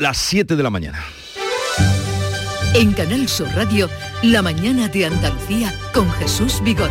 [0.00, 1.04] las 7 de la mañana.
[2.74, 3.88] En Canal Sur Radio,
[4.22, 6.90] La mañana de Andalucía con Jesús Vigorra.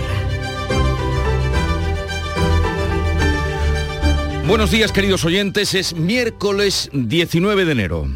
[4.48, 8.08] Buenos días queridos oyentes, es miércoles 19 de enero.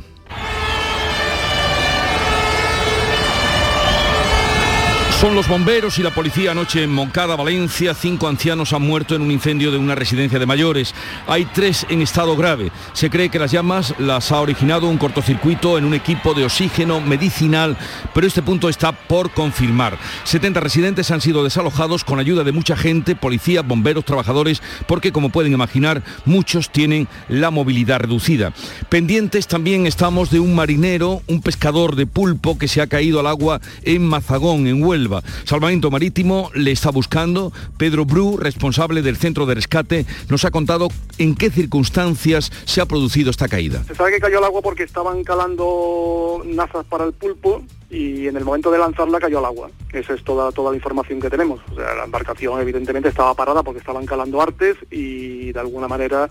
[5.23, 7.93] Son los bomberos y la policía anoche en Moncada, Valencia.
[7.93, 10.93] Cinco ancianos han muerto en un incendio de una residencia de mayores.
[11.27, 12.73] Hay tres en estado grave.
[12.91, 16.99] Se cree que las llamas las ha originado un cortocircuito en un equipo de oxígeno
[16.99, 17.77] medicinal,
[18.13, 19.97] pero este punto está por confirmar.
[20.25, 25.29] 70 residentes han sido desalojados con ayuda de mucha gente, policía, bomberos, trabajadores, porque como
[25.29, 28.51] pueden imaginar, muchos tienen la movilidad reducida.
[28.89, 33.27] Pendientes también estamos de un marinero, un pescador de pulpo que se ha caído al
[33.27, 35.12] agua en Mazagón, en Huelva.
[35.43, 37.51] Salvamento Marítimo le está buscando.
[37.77, 42.85] Pedro Bru, responsable del centro de rescate, nos ha contado en qué circunstancias se ha
[42.85, 43.83] producido esta caída.
[43.83, 48.35] Se sabe que cayó al agua porque estaban calando nazas para el pulpo y en
[48.35, 49.69] el momento de lanzarla cayó al agua.
[49.91, 51.61] Esa es toda, toda la información que tenemos.
[51.75, 56.29] La embarcación evidentemente estaba parada porque estaban calando artes y de alguna manera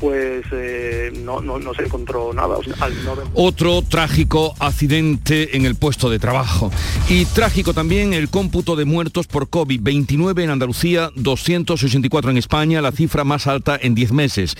[0.00, 1.40] pues eh, no,
[1.74, 2.56] se encontró nada.
[3.34, 6.70] Otro trágico accidente en el puesto de trabajo.
[7.08, 9.80] Y trágico también el cómputo de muertos por COVID.
[9.82, 14.56] 29 en Andalucía, 264 en España, la cifra más alta en 10 meses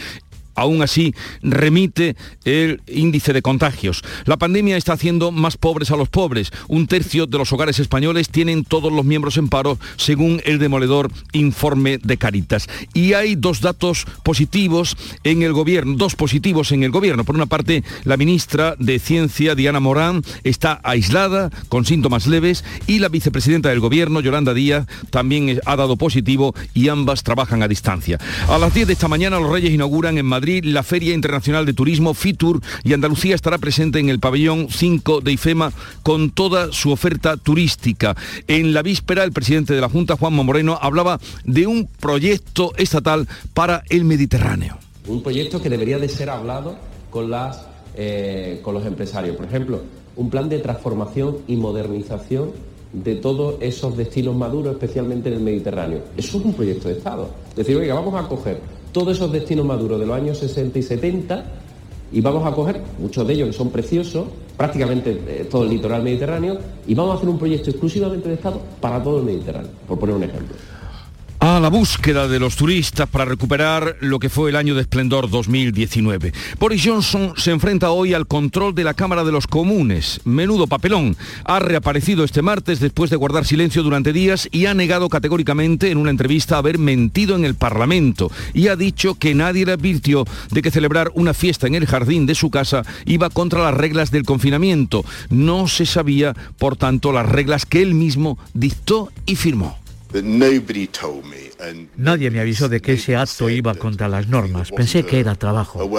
[0.58, 4.02] aún así remite el índice de contagios.
[4.24, 6.50] La pandemia está haciendo más pobres a los pobres.
[6.68, 11.10] Un tercio de los hogares españoles tienen todos los miembros en paro, según el demoledor
[11.32, 12.68] informe de Caritas.
[12.92, 17.24] Y hay dos datos positivos en el gobierno, dos positivos en el gobierno.
[17.24, 22.98] Por una parte, la ministra de Ciencia, Diana Morán, está aislada con síntomas leves y
[22.98, 28.18] la vicepresidenta del gobierno, Yolanda Díaz, también ha dado positivo y ambas trabajan a distancia.
[28.48, 31.74] A las 10 de esta mañana los Reyes inauguran en Madrid la Feria Internacional de
[31.74, 36.90] Turismo FITUR y Andalucía estará presente en el pabellón 5 de IFEMA con toda su
[36.90, 38.16] oferta turística.
[38.46, 43.28] En la víspera, el presidente de la Junta, Juanma Moreno, hablaba de un proyecto estatal
[43.52, 44.78] para el Mediterráneo.
[45.06, 46.76] Un proyecto que debería de ser hablado
[47.10, 49.36] con, las, eh, con los empresarios.
[49.36, 49.82] Por ejemplo,
[50.16, 52.52] un plan de transformación y modernización
[52.92, 56.00] de todos esos destinos maduros, especialmente en el Mediterráneo.
[56.16, 57.28] Eso es un proyecto de Estado.
[57.50, 60.82] Es decir, oiga, vamos a coger todos esos destinos maduros de los años 60 y
[60.82, 61.44] 70
[62.12, 64.26] y vamos a coger muchos de ellos que son preciosos,
[64.56, 68.60] prácticamente eh, todo el litoral mediterráneo, y vamos a hacer un proyecto exclusivamente de Estado
[68.80, 70.56] para todo el Mediterráneo, por poner un ejemplo
[71.40, 75.30] a la búsqueda de los turistas para recuperar lo que fue el año de esplendor
[75.30, 76.32] 2019.
[76.58, 80.20] Boris Johnson se enfrenta hoy al control de la Cámara de los Comunes.
[80.24, 81.16] Menudo papelón.
[81.44, 85.98] Ha reaparecido este martes después de guardar silencio durante días y ha negado categóricamente en
[85.98, 90.62] una entrevista haber mentido en el Parlamento y ha dicho que nadie le advirtió de
[90.62, 94.24] que celebrar una fiesta en el jardín de su casa iba contra las reglas del
[94.24, 95.04] confinamiento.
[95.30, 99.78] No se sabía, por tanto, las reglas que él mismo dictó y firmó.
[101.96, 104.70] Nadie me avisó de que ese acto iba contra las normas.
[104.70, 105.84] Pensé que era trabajo.
[105.84, 105.98] Uh,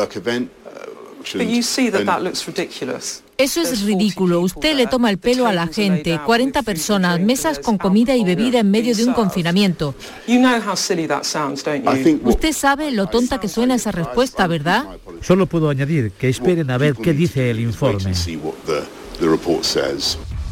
[3.37, 4.41] Eso es ridículo.
[4.41, 6.19] Usted le toma el pelo a la gente.
[6.25, 9.95] 40 personas, mesas con comida y bebida en medio de un confinamiento.
[12.23, 14.85] Usted sabe lo tonta que suena esa respuesta, ¿verdad?
[15.21, 18.13] Solo puedo añadir que esperen a ver qué dice el informe.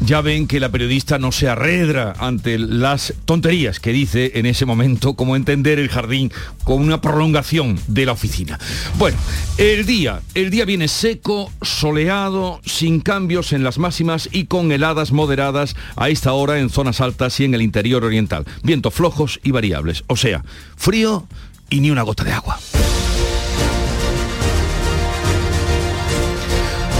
[0.00, 4.64] Ya ven que la periodista no se arredra ante las tonterías que dice en ese
[4.64, 6.32] momento, como entender el jardín
[6.64, 8.58] con una prolongación de la oficina.
[8.96, 9.18] Bueno,
[9.58, 15.10] el día, el día viene seco, soleado, sin cambios en las máximas y con heladas
[15.10, 18.44] moderadas a esta hora en zonas altas y en el interior oriental.
[18.62, 20.44] Vientos flojos y variables, o sea,
[20.76, 21.26] frío
[21.70, 22.58] y ni una gota de agua.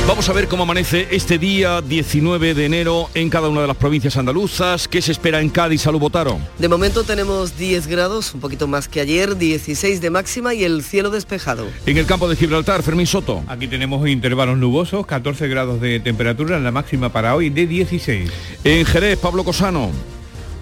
[0.08, 3.76] Vamos a ver cómo amanece este día 19 de enero en cada una de las
[3.76, 4.88] provincias andaluzas.
[4.88, 6.41] ¿Qué se espera en Cádiz, Salud Botaro?
[6.58, 10.82] De momento tenemos 10 grados, un poquito más que ayer, 16 de máxima y el
[10.82, 11.66] cielo despejado.
[11.84, 13.44] En el campo de Gibraltar, Fermín Soto.
[13.48, 18.30] Aquí tenemos intervalos nubosos, 14 grados de temperatura, la máxima para hoy de 16.
[18.65, 19.91] En Jerez, Pablo Cosano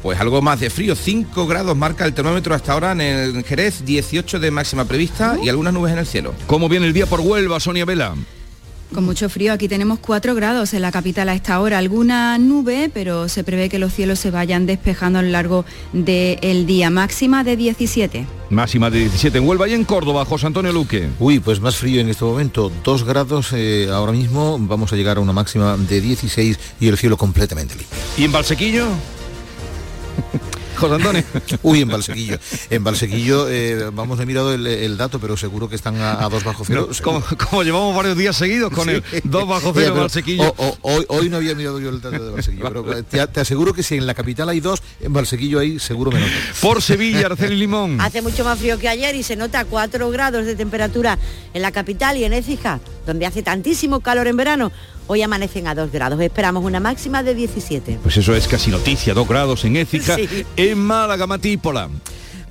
[0.02, 0.96] pues algo más de frío.
[0.96, 5.48] 5 grados marca el termómetro hasta ahora en el Jerez, 18 de máxima prevista y
[5.48, 6.34] algunas nubes en el cielo.
[6.48, 8.16] ¿Cómo viene el día por Huelva, Sonia Vela?
[8.94, 11.78] Con mucho frío, aquí tenemos 4 grados en la capital a esta hora.
[11.78, 16.66] Alguna nube, pero se prevé que los cielos se vayan despejando a lo largo del
[16.66, 16.88] día.
[16.88, 18.26] Máxima de 17.
[18.50, 21.08] Máxima de 17 en Huelva y en Córdoba, José Antonio Luque.
[21.18, 22.70] Uy, pues más frío en este momento.
[22.84, 24.56] 2 grados eh, ahora mismo.
[24.60, 27.98] Vamos a llegar a una máxima de 16 y el cielo completamente limpio.
[28.16, 28.86] ¿Y en Valsequillo?
[30.76, 31.22] José Antonio.
[31.62, 32.38] Uy, en Valsequillo.
[32.70, 36.28] En Valsequillo, eh, vamos, he mirado el, el dato, pero seguro que están a, a
[36.28, 36.88] dos bajo cero.
[36.90, 40.54] No, como, como llevamos varios días seguidos con el 2 bajo Oye, cero pero Valsequillo.
[40.56, 43.40] o- o- hoy, hoy no había mirado yo el dato de Valsequillo, pero te, te
[43.40, 46.28] aseguro que si en la capital hay dos, en Valsequillo hay seguro menos.
[46.60, 48.00] Por Sevilla, Araceli Limón.
[48.00, 51.18] Hace mucho más frío que ayer y se nota 4 grados de temperatura
[51.54, 54.72] en la capital y en Écija, donde hace tantísimo calor en verano.
[55.08, 56.20] Hoy amanecen a 2 grados.
[56.20, 58.00] Esperamos una máxima de 17.
[58.02, 60.44] Pues eso es casi noticia, 2 grados en Écija, Sí.
[60.56, 61.88] en Málaga, Matípola.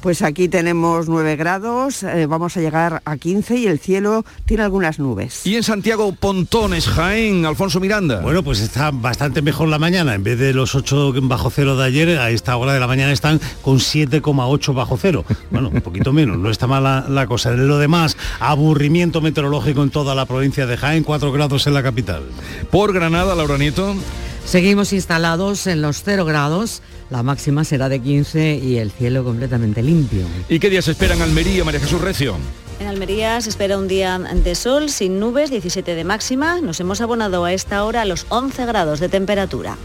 [0.05, 4.61] Pues aquí tenemos 9 grados, eh, vamos a llegar a 15 y el cielo tiene
[4.61, 5.47] algunas nubes.
[5.47, 8.21] Y en Santiago, Pontones, Jaén, Alfonso Miranda.
[8.21, 10.13] Bueno, pues está bastante mejor la mañana.
[10.13, 13.11] En vez de los 8 bajo cero de ayer, a esta hora de la mañana
[13.13, 15.25] están con 7,8 bajo cero.
[15.49, 17.49] Bueno, un poquito menos, no está mala la cosa.
[17.49, 21.81] De lo demás, aburrimiento meteorológico en toda la provincia de Jaén, 4 grados en la
[21.81, 22.21] capital.
[22.69, 23.95] Por Granada, Laura Nieto.
[24.45, 29.81] Seguimos instalados en los 0 grados, la máxima será de 15 y el cielo completamente
[29.81, 30.25] limpio.
[30.47, 32.37] ¿Y qué días esperan Almería, María Jesús Recio?
[32.79, 36.61] En Almería se espera un día de sol sin nubes, 17 de máxima.
[36.61, 39.77] Nos hemos abonado a esta hora a los 11 grados de temperatura.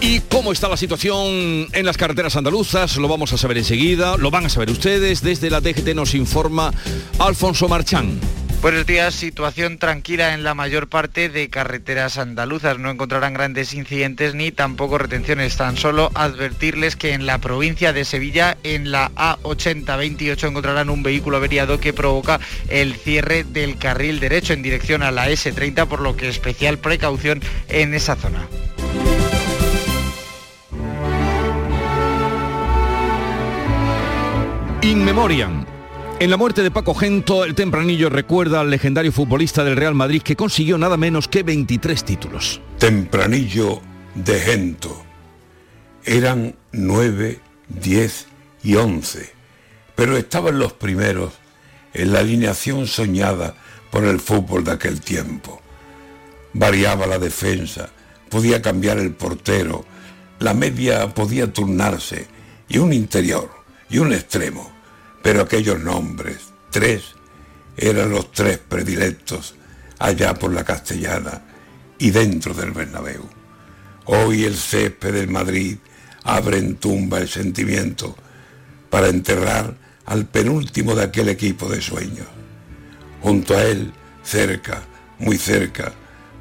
[0.00, 2.96] ¿Y cómo está la situación en las carreteras andaluzas?
[2.96, 5.20] Lo vamos a saber enseguida, lo van a saber ustedes.
[5.20, 6.72] Desde la DGT nos informa
[7.18, 8.20] Alfonso Marchán.
[8.62, 12.78] Buenos días, situación tranquila en la mayor parte de carreteras andaluzas.
[12.78, 15.56] No encontrarán grandes incidentes ni tampoco retenciones.
[15.56, 21.36] Tan solo advertirles que en la provincia de Sevilla, en la A8028, encontrarán un vehículo
[21.36, 26.16] averiado que provoca el cierre del carril derecho en dirección a la S30, por lo
[26.16, 28.48] que especial precaución en esa zona.
[34.82, 35.75] In Memoriam.
[36.18, 40.22] En la muerte de Paco Gento, el tempranillo recuerda al legendario futbolista del Real Madrid
[40.22, 42.62] que consiguió nada menos que 23 títulos.
[42.78, 43.82] Tempranillo
[44.14, 45.04] de Gento.
[46.06, 48.28] Eran nueve, diez
[48.62, 49.30] y once,
[49.94, 51.34] pero estaban los primeros
[51.92, 53.54] en la alineación soñada
[53.90, 55.60] por el fútbol de aquel tiempo.
[56.54, 57.90] Variaba la defensa,
[58.30, 59.84] podía cambiar el portero,
[60.38, 62.26] la media podía turnarse
[62.70, 63.50] y un interior
[63.90, 64.75] y un extremo,
[65.26, 66.36] pero aquellos nombres,
[66.70, 67.02] tres,
[67.76, 69.56] eran los tres predilectos
[69.98, 71.42] allá por la castellana
[71.98, 73.28] y dentro del Bernabéu.
[74.04, 75.78] Hoy el césped del Madrid
[76.22, 78.14] abre en tumba el sentimiento
[78.88, 79.74] para enterrar
[80.04, 82.28] al penúltimo de aquel equipo de sueños.
[83.20, 83.92] Junto a él,
[84.22, 84.84] cerca,
[85.18, 85.92] muy cerca,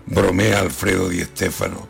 [0.06, 1.88] bromea Alfredo Di Stéfano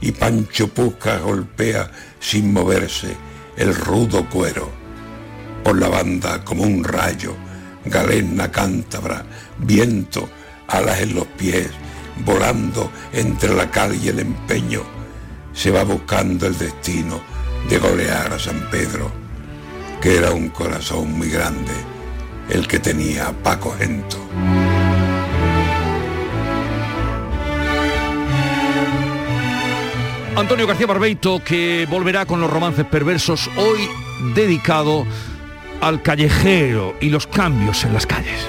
[0.00, 3.16] y Pancho Pusca golpea sin moverse
[3.56, 4.81] el rudo cuero.
[5.64, 7.34] Por la banda como un rayo,
[7.84, 9.24] galena cántabra,
[9.58, 10.28] viento,
[10.68, 11.70] alas en los pies,
[12.24, 14.82] volando entre la cal y el empeño,
[15.52, 17.20] se va buscando el destino
[17.68, 19.10] de golear a San Pedro,
[20.00, 21.72] que era un corazón muy grande
[22.48, 24.18] el que tenía Paco Gento.
[30.34, 33.88] Antonio García Barbeito que volverá con los romances perversos hoy
[34.34, 35.06] dedicado
[35.82, 38.48] al callejero y los cambios en las calles.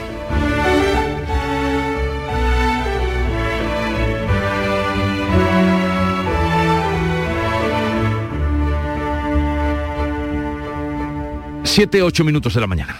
[11.63, 12.99] Siete, ocho minutos de la mañana.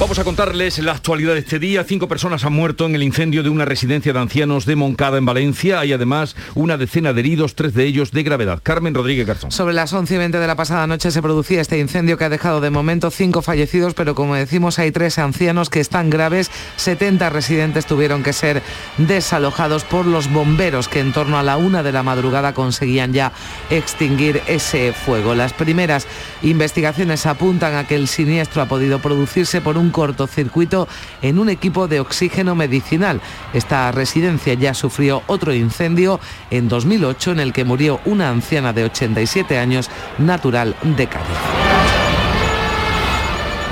[0.00, 1.82] Vamos a contarles la actualidad de este día.
[1.82, 5.26] Cinco personas han muerto en el incendio de una residencia de ancianos de Moncada, en
[5.26, 5.80] Valencia.
[5.80, 8.60] Hay además una decena de heridos, tres de ellos de gravedad.
[8.62, 9.50] Carmen Rodríguez Garzón.
[9.50, 12.28] Sobre las 11 y 20 de la pasada noche se producía este incendio que ha
[12.28, 16.48] dejado de momento cinco fallecidos, pero como decimos hay tres ancianos que están graves.
[16.76, 18.62] 70 residentes tuvieron que ser
[18.98, 23.32] desalojados por los bomberos que en torno a la una de la madrugada conseguían ya
[23.68, 25.34] extinguir ese fuego.
[25.34, 26.06] Las primeras
[26.42, 30.88] investigaciones apuntan a que el siniestro ha podido producirse por un cortocircuito
[31.22, 33.20] en un equipo de oxígeno medicinal.
[33.52, 38.84] Esta residencia ya sufrió otro incendio en 2008 en el que murió una anciana de
[38.84, 41.26] 87 años natural de Cádiz.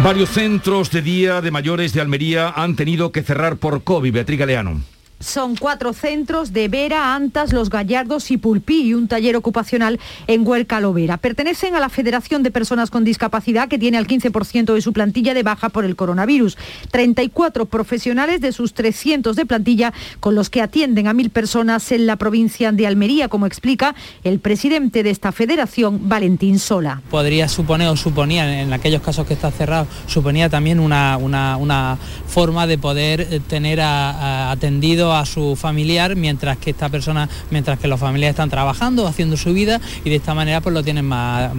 [0.03, 4.13] Varios centros de día de mayores de Almería han tenido que cerrar por COVID.
[4.13, 4.96] Beatriz Galeano.
[5.19, 10.47] Son cuatro centros de Vera, Antas, Los Gallardos y Pulpí y un taller ocupacional en
[10.47, 11.17] Huelca Lovera.
[11.17, 15.33] Pertenecen a la Federación de Personas con Discapacidad que tiene al 15% de su plantilla
[15.33, 16.59] de baja por el coronavirus.
[16.91, 22.07] 34 profesionales de sus 300 de plantilla con los que atienden a mil personas en
[22.07, 27.01] la provincia de Almería, como explica el presidente de esta federación, Valentín Sola.
[27.11, 31.99] Podría suponer o suponía, en aquellos casos que está cerrado, suponía también una, una,
[32.37, 37.99] forma de poder tener atendido a su familiar mientras que esta persona, mientras que los
[37.99, 41.57] familiares están trabajando, haciendo su vida y de esta manera pues lo tienen más,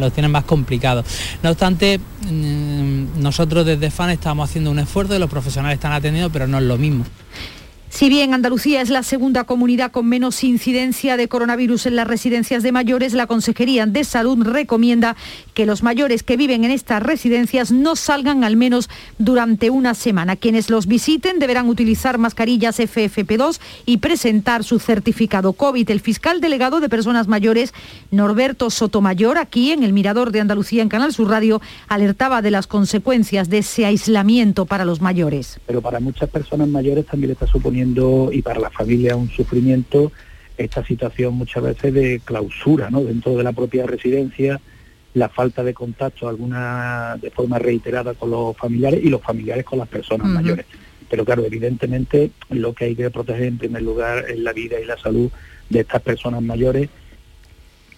[0.00, 1.04] lo tienen más complicado.
[1.44, 6.28] No obstante, mm, nosotros desde FAN estamos haciendo un esfuerzo y los profesionales están atendiendo,
[6.30, 7.04] pero no es lo mismo.
[7.96, 12.62] Si bien Andalucía es la segunda comunidad con menos incidencia de coronavirus en las residencias
[12.62, 15.16] de mayores, la Consejería de Salud recomienda
[15.54, 20.36] que los mayores que viven en estas residencias no salgan al menos durante una semana.
[20.36, 25.88] Quienes los visiten deberán utilizar mascarillas FFP2 y presentar su certificado COVID.
[25.88, 27.72] El fiscal delegado de personas mayores,
[28.10, 32.66] Norberto Sotomayor, aquí en el Mirador de Andalucía en Canal Sur Radio, alertaba de las
[32.66, 35.58] consecuencias de ese aislamiento para los mayores.
[35.66, 37.85] Pero para muchas personas mayores también está suponiendo
[38.32, 40.12] y para la familia un sufrimiento
[40.56, 43.04] esta situación muchas veces de clausura ¿no?
[43.04, 44.60] dentro de la propia residencia,
[45.14, 49.78] la falta de contacto alguna de forma reiterada con los familiares y los familiares con
[49.78, 50.66] las personas mayores.
[51.08, 54.84] Pero claro, evidentemente lo que hay que proteger en primer lugar es la vida y
[54.84, 55.30] la salud
[55.68, 56.88] de estas personas mayores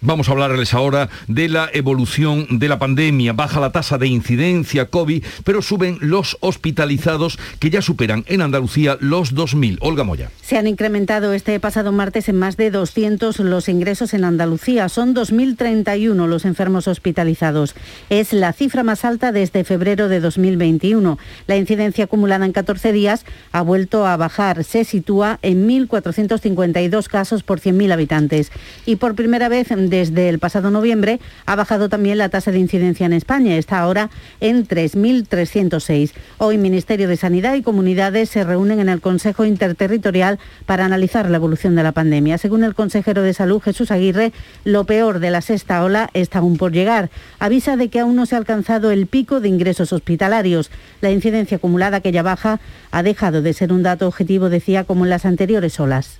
[0.01, 3.33] Vamos a hablarles ahora de la evolución de la pandemia.
[3.33, 8.97] Baja la tasa de incidencia COVID, pero suben los hospitalizados que ya superan en Andalucía
[9.01, 9.77] los 2.000.
[9.81, 10.31] Olga Moya.
[10.41, 14.87] Se han incrementado este pasado martes en más de 200 los ingresos en Andalucía.
[14.87, 17.75] Son 2.031 los enfermos hospitalizados.
[18.09, 21.19] Es la cifra más alta desde febrero de 2021.
[21.47, 24.63] La incidencia acumulada en 14 días ha vuelto a bajar.
[24.63, 28.51] Se sitúa en 1.452 casos por 100.000 habitantes.
[28.85, 33.05] Y por primera vez desde el pasado noviembre ha bajado también la tasa de incidencia
[33.05, 33.57] en España.
[33.57, 36.11] Está ahora en 3.306.
[36.37, 41.37] Hoy Ministerio de Sanidad y Comunidades se reúnen en el Consejo Interterritorial para analizar la
[41.37, 42.37] evolución de la pandemia.
[42.37, 44.31] Según el consejero de Salud, Jesús Aguirre,
[44.63, 47.09] lo peor de la sexta ola está aún por llegar.
[47.39, 50.71] Avisa de que aún no se ha alcanzado el pico de ingresos hospitalarios.
[51.01, 52.59] La incidencia acumulada que ya baja
[52.91, 56.19] ha dejado de ser un dato objetivo, decía, como en las anteriores olas.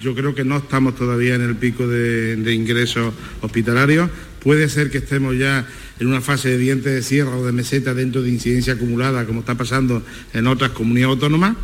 [0.00, 4.10] Yo creo que no estamos todavía en el pico de, ingresos hospitalarios.
[4.40, 5.66] Puede ser que estemos ya
[6.00, 9.40] en una fase de dientes de sierra o de meseta dentro de incidencia acumulada, como
[9.40, 11.56] está pasando en otras comunidades autónomas,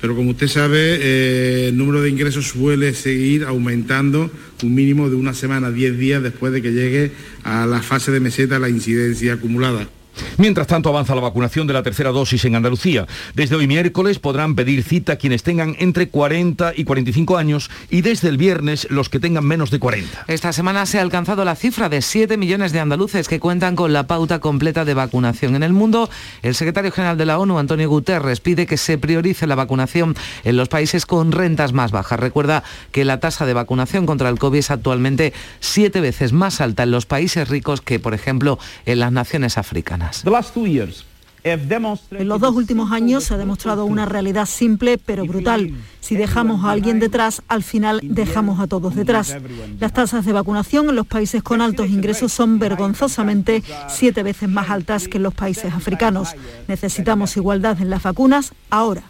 [0.00, 4.30] pero como usted sabe, eh, el número de ingresos suele seguir aumentando
[4.62, 7.12] un mínimo de una semana, 10 días después de que llegue
[7.44, 9.88] a la fase de meseta la incidencia acumulada.
[10.36, 13.06] Mientras tanto, avanza la vacunación de la tercera dosis en Andalucía.
[13.34, 18.28] Desde hoy miércoles podrán pedir cita quienes tengan entre 40 y 45 años y desde
[18.28, 20.24] el viernes los que tengan menos de 40.
[20.26, 23.92] Esta semana se ha alcanzado la cifra de 7 millones de andaluces que cuentan con
[23.92, 25.54] la pauta completa de vacunación.
[25.54, 26.10] En el mundo,
[26.42, 30.56] el secretario general de la ONU, Antonio Guterres, pide que se priorice la vacunación en
[30.56, 32.18] los países con rentas más bajas.
[32.18, 36.82] Recuerda que la tasa de vacunación contra el COVID es actualmente siete veces más alta
[36.82, 40.23] en los países ricos que, por ejemplo, en las naciones africanas.
[42.10, 45.72] En los dos últimos años se ha demostrado una realidad simple pero brutal.
[46.00, 49.36] Si dejamos a alguien detrás, al final dejamos a todos detrás.
[49.78, 54.70] Las tasas de vacunación en los países con altos ingresos son vergonzosamente siete veces más
[54.70, 56.34] altas que en los países africanos.
[56.66, 59.02] Necesitamos igualdad en las vacunas ahora.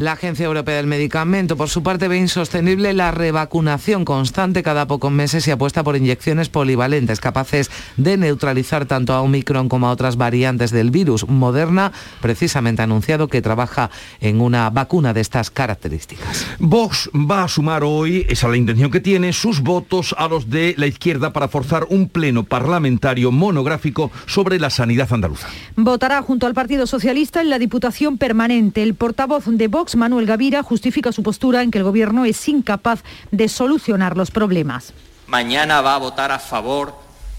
[0.00, 5.12] La Agencia Europea del Medicamento, por su parte, ve insostenible la revacunación constante cada pocos
[5.12, 10.16] meses y apuesta por inyecciones polivalentes capaces de neutralizar tanto a Omicron como a otras
[10.16, 11.28] variantes del virus.
[11.28, 11.92] Moderna
[12.22, 13.90] precisamente ha anunciado que trabaja
[14.22, 16.46] en una vacuna de estas características.
[16.58, 20.48] Vox va a sumar hoy, esa es la intención que tiene, sus votos a los
[20.48, 25.48] de la izquierda para forzar un pleno parlamentario monográfico sobre la sanidad andaluza.
[25.76, 28.82] Votará junto al Partido Socialista en la Diputación Permanente.
[28.82, 33.02] El portavoz de Vox, Manuel Gavira, justifica su postura en que el Gobierno es incapaz
[33.30, 34.92] de solucionar los problemas.
[35.26, 36.94] Mañana va a votar a favor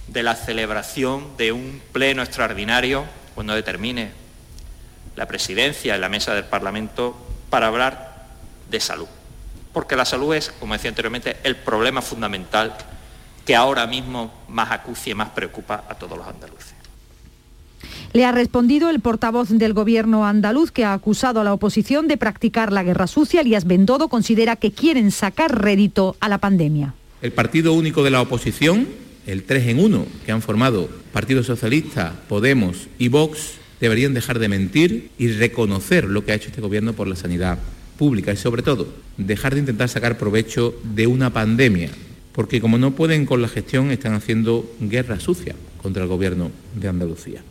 [0.08, 3.06] de la celebración de un pleno extraordinario
[3.36, 4.12] cuando determine
[5.16, 7.16] la presidencia en la mesa del Parlamento
[7.50, 8.28] para hablar
[8.70, 9.08] de salud.
[9.74, 12.76] Porque la salud es, como decía anteriormente, el problema fundamental
[13.46, 16.71] que ahora mismo más acucia y más preocupa a todos los andaluces.
[18.14, 22.18] Le ha respondido el portavoz del gobierno andaluz que ha acusado a la oposición de
[22.18, 23.40] practicar la guerra sucia.
[23.40, 26.94] Elías Bendodo considera que quieren sacar rédito a la pandemia.
[27.22, 28.86] El partido único de la oposición,
[29.28, 34.50] el 3 en 1 que han formado Partido Socialista, Podemos y Vox, deberían dejar de
[34.50, 37.60] mentir y reconocer lo que ha hecho este gobierno por la sanidad
[37.98, 38.88] pública y sobre todo
[39.18, 41.92] dejar de intentar sacar provecho de una pandemia,
[42.34, 46.90] porque como no pueden con la gestión están haciendo guerra sucia contra el gobierno de
[46.90, 47.42] Andalucía.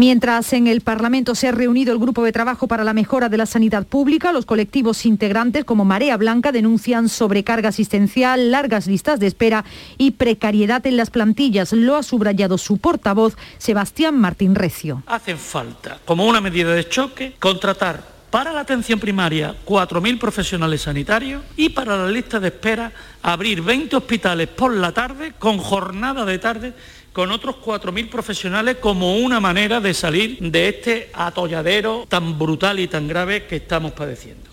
[0.00, 3.36] Mientras en el Parlamento se ha reunido el Grupo de Trabajo para la Mejora de
[3.36, 9.26] la Sanidad Pública, los colectivos integrantes como Marea Blanca denuncian sobrecarga asistencial, largas listas de
[9.26, 9.66] espera
[9.98, 11.74] y precariedad en las plantillas.
[11.74, 15.02] Lo ha subrayado su portavoz, Sebastián Martín Recio.
[15.04, 21.42] Hacen falta, como una medida de choque, contratar para la atención primaria 4.000 profesionales sanitarios
[21.56, 22.92] y para la lista de espera
[23.22, 26.72] abrir 20 hospitales por la tarde con jornada de tarde
[27.12, 32.88] con otros 4.000 profesionales como una manera de salir de este atolladero tan brutal y
[32.88, 34.49] tan grave que estamos padeciendo.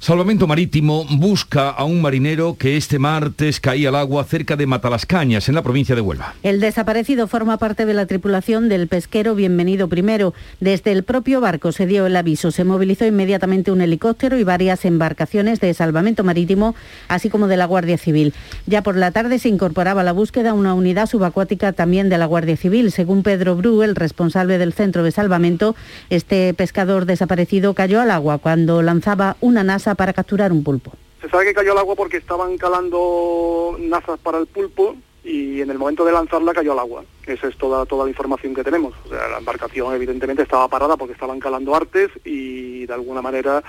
[0.00, 5.48] Salvamento Marítimo busca a un marinero que este martes caía al agua cerca de Matalascañas,
[5.48, 6.34] en la provincia de Huelva.
[6.44, 10.34] El desaparecido forma parte de la tripulación del pesquero Bienvenido Primero.
[10.60, 12.52] Desde el propio barco se dio el aviso.
[12.52, 16.76] Se movilizó inmediatamente un helicóptero y varias embarcaciones de salvamento marítimo,
[17.08, 18.34] así como de la Guardia Civil.
[18.66, 22.26] Ya por la tarde se incorporaba a la búsqueda una unidad subacuática también de la
[22.26, 22.92] Guardia Civil.
[22.92, 25.74] Según Pedro Bru, el responsable del centro de salvamento,
[26.08, 30.92] este pescador desaparecido cayó al agua cuando lanzaba una NASA para capturar un pulpo.
[31.20, 35.70] Se sabe que cayó al agua porque estaban calando nazas para el pulpo y en
[35.70, 37.04] el momento de lanzarla cayó al agua.
[37.26, 38.94] Esa es toda, toda la información que tenemos.
[39.04, 43.62] O sea, la embarcación evidentemente estaba parada porque estaban calando artes y de alguna manera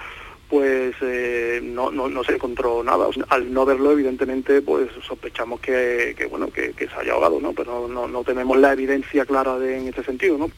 [0.50, 3.06] pues eh, no, no, no, se encontró nada.
[3.30, 7.54] al no verlo, evidentemente, pues sospechamos que, bueno, que, se haya ahogado, ¿no?
[7.54, 10.50] Pero no, no, tenemos la evidencia clara de, en este sentido, ¿no?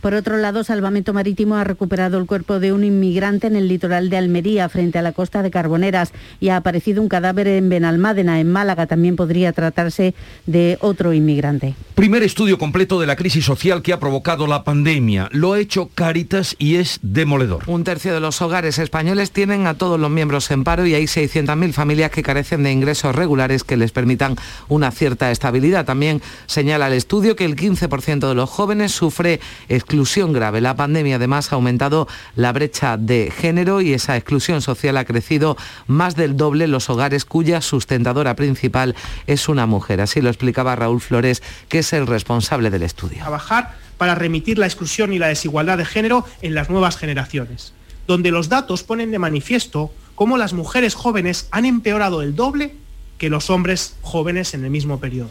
[0.00, 4.08] Por otro lado, Salvamento Marítimo ha recuperado el cuerpo de un inmigrante en el litoral
[4.08, 8.40] de Almería, frente a la costa de Carboneras, y ha aparecido un cadáver en Benalmádena,
[8.40, 8.86] en Málaga.
[8.86, 10.14] También podría tratarse
[10.46, 11.74] de otro inmigrante.
[11.94, 15.28] Primer estudio completo de la crisis social que ha provocado la pandemia.
[15.32, 17.64] Lo ha hecho Caritas y es demoledor.
[17.66, 21.04] Un tercio de los hogares españoles tienen a todos los miembros en paro y hay
[21.04, 24.36] 600.000 familias que carecen de ingresos regulares que les permitan
[24.68, 25.84] una cierta estabilidad.
[25.84, 29.89] También señala el estudio que el 15% de los jóvenes sufre exclusión
[30.32, 30.60] grave.
[30.60, 35.56] La pandemia además ha aumentado la brecha de género y esa exclusión social ha crecido
[35.86, 38.94] más del doble en los hogares cuya sustentadora principal
[39.26, 40.00] es una mujer.
[40.00, 43.18] Así lo explicaba Raúl Flores, que es el responsable del estudio.
[43.18, 47.72] Trabajar para remitir la exclusión y la desigualdad de género en las nuevas generaciones,
[48.06, 52.74] donde los datos ponen de manifiesto cómo las mujeres jóvenes han empeorado el doble
[53.18, 55.30] que los hombres jóvenes en el mismo periodo.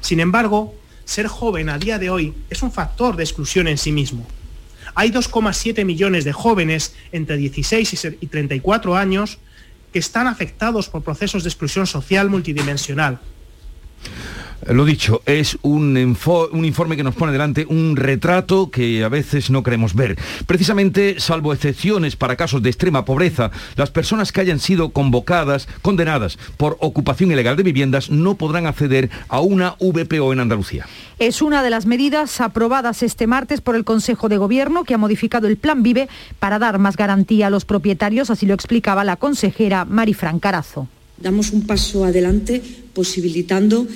[0.00, 0.74] Sin embargo,
[1.12, 4.26] ser joven a día de hoy es un factor de exclusión en sí mismo.
[4.94, 9.38] Hay 2,7 millones de jóvenes entre 16 y 34 años
[9.92, 13.20] que están afectados por procesos de exclusión social multidimensional.
[14.66, 19.50] Lo dicho, es un, un, informe que nos pone delante un retrato que a veces
[19.50, 20.16] no queremos ver.
[20.46, 26.38] Precisamente, salvo excepciones para casos de extrema pobreza, las personas que hayan sido convocadas, condenadas
[26.56, 30.86] por ocupación ilegal de viviendas, no podrán acceder a una VPO en Andalucía.
[31.18, 34.98] Es una de las medidas aprobadas este martes por el Consejo de Gobierno que ha
[34.98, 39.16] modificado el Plan Vive para dar más garantía a los propietarios, así lo explicaba la
[39.16, 40.88] consejera Marifran Carazo.
[41.22, 42.60] Damos un paso adelante
[42.92, 43.86] posibilitando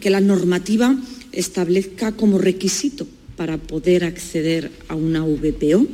[0.00, 0.96] que la normativa
[1.32, 5.86] establezca como requisito para poder acceder a una VPO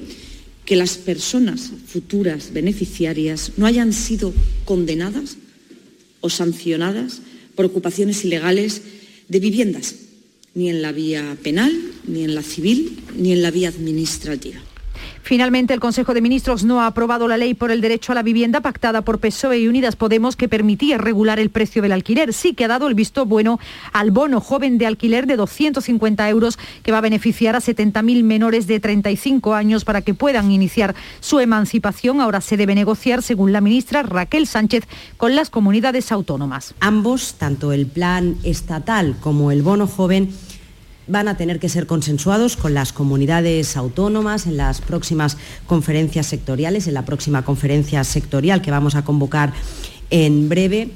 [0.64, 4.33] que las personas futuras beneficiarias no hayan sido
[4.64, 5.37] condenadas
[6.20, 7.22] o sancionadas
[7.55, 8.83] por ocupaciones ilegales
[9.29, 9.94] de viviendas,
[10.55, 11.72] ni en la vía penal,
[12.07, 14.61] ni en la civil, ni en la vía administrativa.
[15.22, 18.22] Finalmente, el Consejo de Ministros no ha aprobado la ley por el derecho a la
[18.22, 22.33] vivienda pactada por PSOE y Unidas Podemos que permitía regular el precio del alquiler.
[22.33, 23.61] Sí que ha dado el visto bueno
[23.92, 28.66] al bono joven de alquiler de 250 euros que va a beneficiar a 70.000 menores
[28.66, 32.20] de 35 años para que puedan iniciar su emancipación.
[32.20, 34.85] Ahora se debe negociar, según la ministra Raquel Sánchez,
[35.16, 36.74] con las comunidades autónomas.
[36.80, 40.30] Ambos, tanto el plan estatal como el bono joven,
[41.11, 46.87] van a tener que ser consensuados con las comunidades autónomas en las próximas conferencias sectoriales,
[46.87, 49.53] en la próxima conferencia sectorial que vamos a convocar
[50.11, 50.90] en breve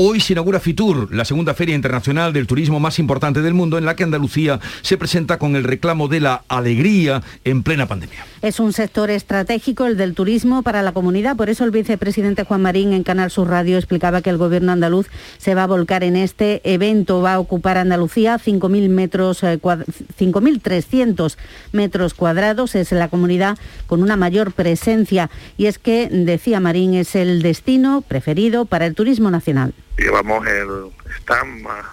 [0.00, 3.84] Hoy se inaugura FITUR, la segunda feria internacional del turismo más importante del mundo, en
[3.84, 8.24] la que Andalucía se presenta con el reclamo de la alegría en plena pandemia.
[8.40, 12.62] Es un sector estratégico el del turismo para la comunidad, por eso el vicepresidente Juan
[12.62, 16.14] Marín en Canal Sur Radio explicaba que el gobierno andaluz se va a volcar en
[16.14, 21.36] este evento, va a ocupar Andalucía 5.000 metros, 5.300 eh,
[21.72, 23.58] metros cuadrados, es la comunidad
[23.88, 25.28] con una mayor presencia.
[25.56, 30.90] Y es que, decía Marín, es el destino preferido para el turismo nacional llevamos el
[31.20, 31.84] stand más,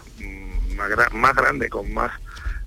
[1.13, 2.11] más, grande, con más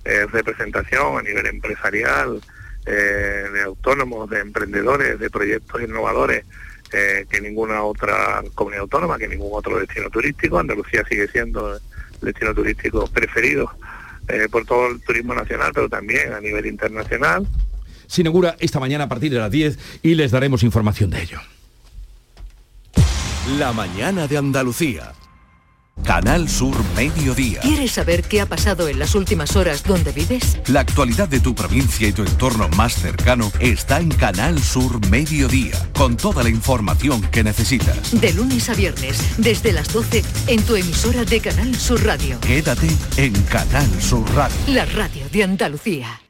[0.05, 2.41] eh, representación a nivel empresarial,
[2.85, 6.45] eh, de autónomos, de emprendedores, de proyectos innovadores
[6.91, 10.59] eh, que ninguna otra comunidad autónoma, que ningún otro destino turístico.
[10.59, 11.81] Andalucía sigue siendo el
[12.21, 13.71] destino turístico preferido
[14.51, 17.47] por todo el turismo nacional, pero también a nivel internacional.
[18.05, 21.39] Se inaugura esta mañana a partir de las 10 y les daremos información de ello.
[23.57, 25.13] La mañana de Andalucía.
[26.03, 27.59] Canal Sur Mediodía.
[27.61, 30.57] ¿Quieres saber qué ha pasado en las últimas horas donde vives?
[30.67, 35.77] La actualidad de tu provincia y tu entorno más cercano está en Canal Sur Mediodía,
[35.93, 38.19] con toda la información que necesitas.
[38.19, 42.39] De lunes a viernes, desde las 12, en tu emisora de Canal Sur Radio.
[42.41, 44.57] Quédate en Canal Sur Radio.
[44.67, 46.21] La radio de Andalucía.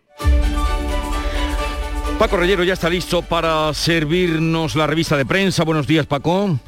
[2.20, 5.64] Paco Reyero ya está listo para servirnos la revista de prensa.
[5.64, 6.60] Buenos días, Paco.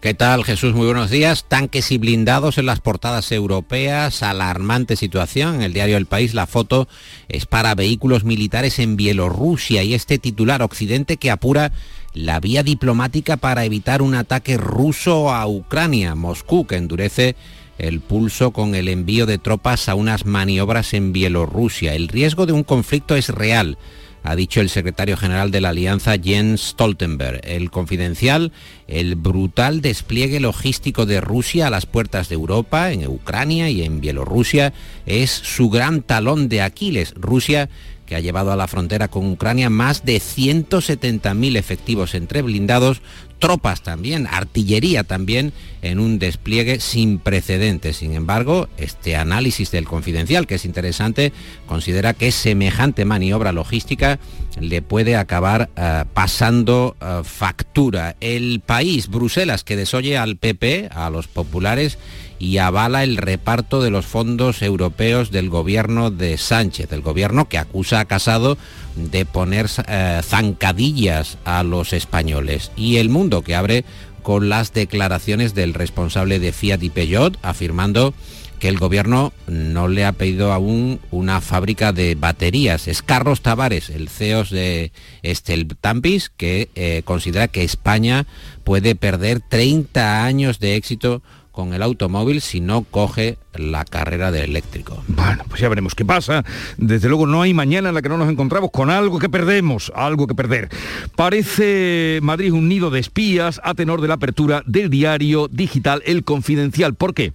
[0.00, 0.72] ¿Qué tal Jesús?
[0.72, 1.44] Muy buenos días.
[1.46, 5.56] Tanques y blindados en las portadas europeas, alarmante situación.
[5.56, 6.88] En el diario El País la foto
[7.28, 11.72] es para vehículos militares en Bielorrusia y este titular Occidente que apura
[12.14, 16.14] la vía diplomática para evitar un ataque ruso a Ucrania.
[16.14, 17.36] Moscú que endurece
[17.76, 21.94] el pulso con el envío de tropas a unas maniobras en Bielorrusia.
[21.94, 23.76] El riesgo de un conflicto es real
[24.22, 27.40] ha dicho el secretario general de la Alianza Jens Stoltenberg.
[27.44, 28.52] El confidencial,
[28.86, 34.00] el brutal despliegue logístico de Rusia a las puertas de Europa, en Ucrania y en
[34.00, 34.72] Bielorrusia,
[35.06, 37.14] es su gran talón de Aquiles.
[37.16, 37.68] Rusia
[38.10, 43.02] que ha llevado a la frontera con Ucrania más de 170.000 efectivos entre blindados,
[43.40, 47.96] tropas también, artillería también, en un despliegue sin precedentes.
[47.96, 51.32] Sin embargo, este análisis del confidencial, que es interesante,
[51.66, 54.20] considera que semejante maniobra logística
[54.60, 58.14] le puede acabar eh, pasando eh, factura.
[58.20, 61.98] El país, Bruselas, que desoye al PP, a los populares,
[62.40, 67.58] y avala el reparto de los fondos europeos del gobierno de Sánchez, el gobierno que
[67.58, 68.56] acusa a Casado
[68.96, 72.72] de poner eh, zancadillas a los españoles.
[72.76, 73.84] Y el mundo que abre
[74.22, 78.14] con las declaraciones del responsable de Fiat y Peugeot afirmando
[78.58, 82.88] que el gobierno no le ha pedido aún una fábrica de baterías.
[82.88, 88.26] Es Carlos Tavares, el CEO de Estel Tampis, que eh, considera que España
[88.62, 91.22] puede perder 30 años de éxito
[91.60, 95.04] con el automóvil si no coge la carrera de eléctrico.
[95.08, 96.42] Bueno, pues ya veremos qué pasa.
[96.78, 99.92] Desde luego no hay mañana en la que no nos encontramos con algo que perdemos,
[99.94, 100.70] algo que perder.
[101.16, 106.24] Parece Madrid un nido de espías a tenor de la apertura del diario digital El
[106.24, 106.94] Confidencial.
[106.94, 107.34] ¿Por qué?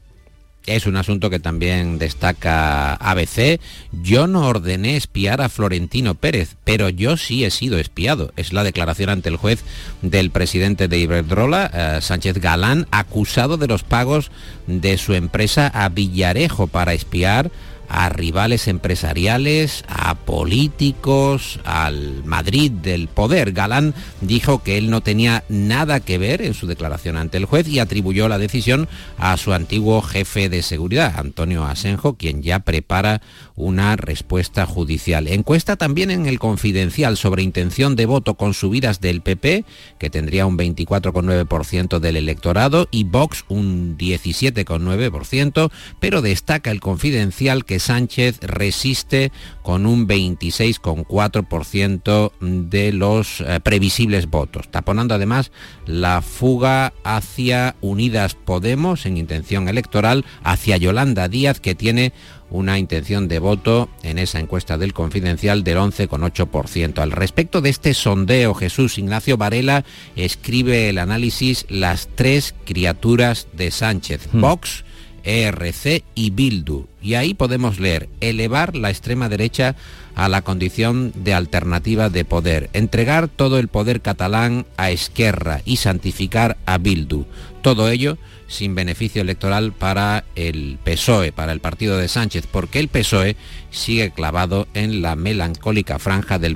[0.65, 3.59] Es un asunto que también destaca ABC.
[3.91, 8.31] Yo no ordené espiar a Florentino Pérez, pero yo sí he sido espiado.
[8.35, 9.63] Es la declaración ante el juez
[10.01, 14.31] del presidente de Iberdrola, eh, Sánchez Galán, acusado de los pagos
[14.65, 17.51] de su empresa a Villarejo para espiar
[17.89, 23.51] a rivales empresariales, a políticos, al Madrid del poder.
[23.51, 27.67] Galán dijo que él no tenía nada que ver en su declaración ante el juez
[27.67, 33.21] y atribuyó la decisión a su antiguo jefe de seguridad, Antonio Asenjo, quien ya prepara
[33.55, 35.27] una respuesta judicial.
[35.27, 39.63] Encuesta también en el Confidencial sobre intención de voto con subidas del PP,
[39.97, 47.79] que tendría un 24,9% del electorado, y Vox un 17,9%, pero destaca el Confidencial que
[47.79, 49.31] Sánchez resiste
[49.63, 52.31] con un 26,4%
[52.69, 55.51] de los eh, previsibles votos, taponando además
[55.85, 62.13] la fuga hacia Unidas Podemos en intención electoral, hacia Yolanda Díaz, que tiene
[62.49, 66.99] una intención de voto en esa encuesta del Confidencial del 11,8%.
[66.99, 69.83] Al respecto de este sondeo, Jesús Ignacio Varela
[70.15, 74.41] escribe el análisis Las tres criaturas de Sánchez, Hmm.
[74.41, 74.83] Vox,
[75.23, 76.85] ERC y Bildu.
[77.01, 79.75] Y ahí podemos leer, elevar la extrema derecha
[80.15, 85.77] a la condición de alternativa de poder, entregar todo el poder catalán a Esquerra y
[85.77, 87.25] santificar a Bildu.
[87.61, 92.87] Todo ello sin beneficio electoral para el PSOE, para el partido de Sánchez, porque el
[92.87, 93.35] PSOE
[93.71, 96.55] sigue clavado en la melancólica franja del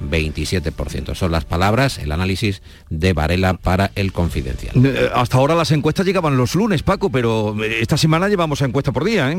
[0.00, 1.14] 25-27%.
[1.14, 4.74] Son las palabras, el análisis de Varela para el Confidencial.
[4.84, 8.64] Eh, Hasta ahora las encuestas llegaban los lunes, Paco, pero eh, esta semana llevamos a
[8.66, 9.38] encuesta por día, ¿eh?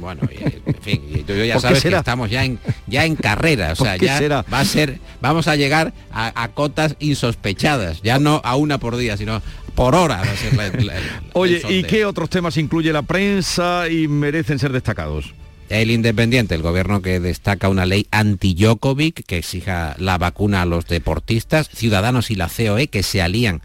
[0.00, 3.72] Bueno, en fin, tú ya ¿Por qué sabes que estamos ya en ya en carrera,
[3.72, 4.44] o ¿Por sea, ya será?
[4.52, 8.96] va a ser, vamos a llegar a, a cotas insospechadas, ya no a una por
[8.96, 9.40] día, sino
[9.74, 13.02] por hora va a ser la- la- el Oye, ¿y qué otros temas incluye la
[13.02, 15.32] prensa y merecen ser destacados?
[15.74, 20.86] El Independiente, el gobierno que destaca una ley anti-Jokovic que exija la vacuna a los
[20.86, 23.60] deportistas, Ciudadanos y la COE que se alían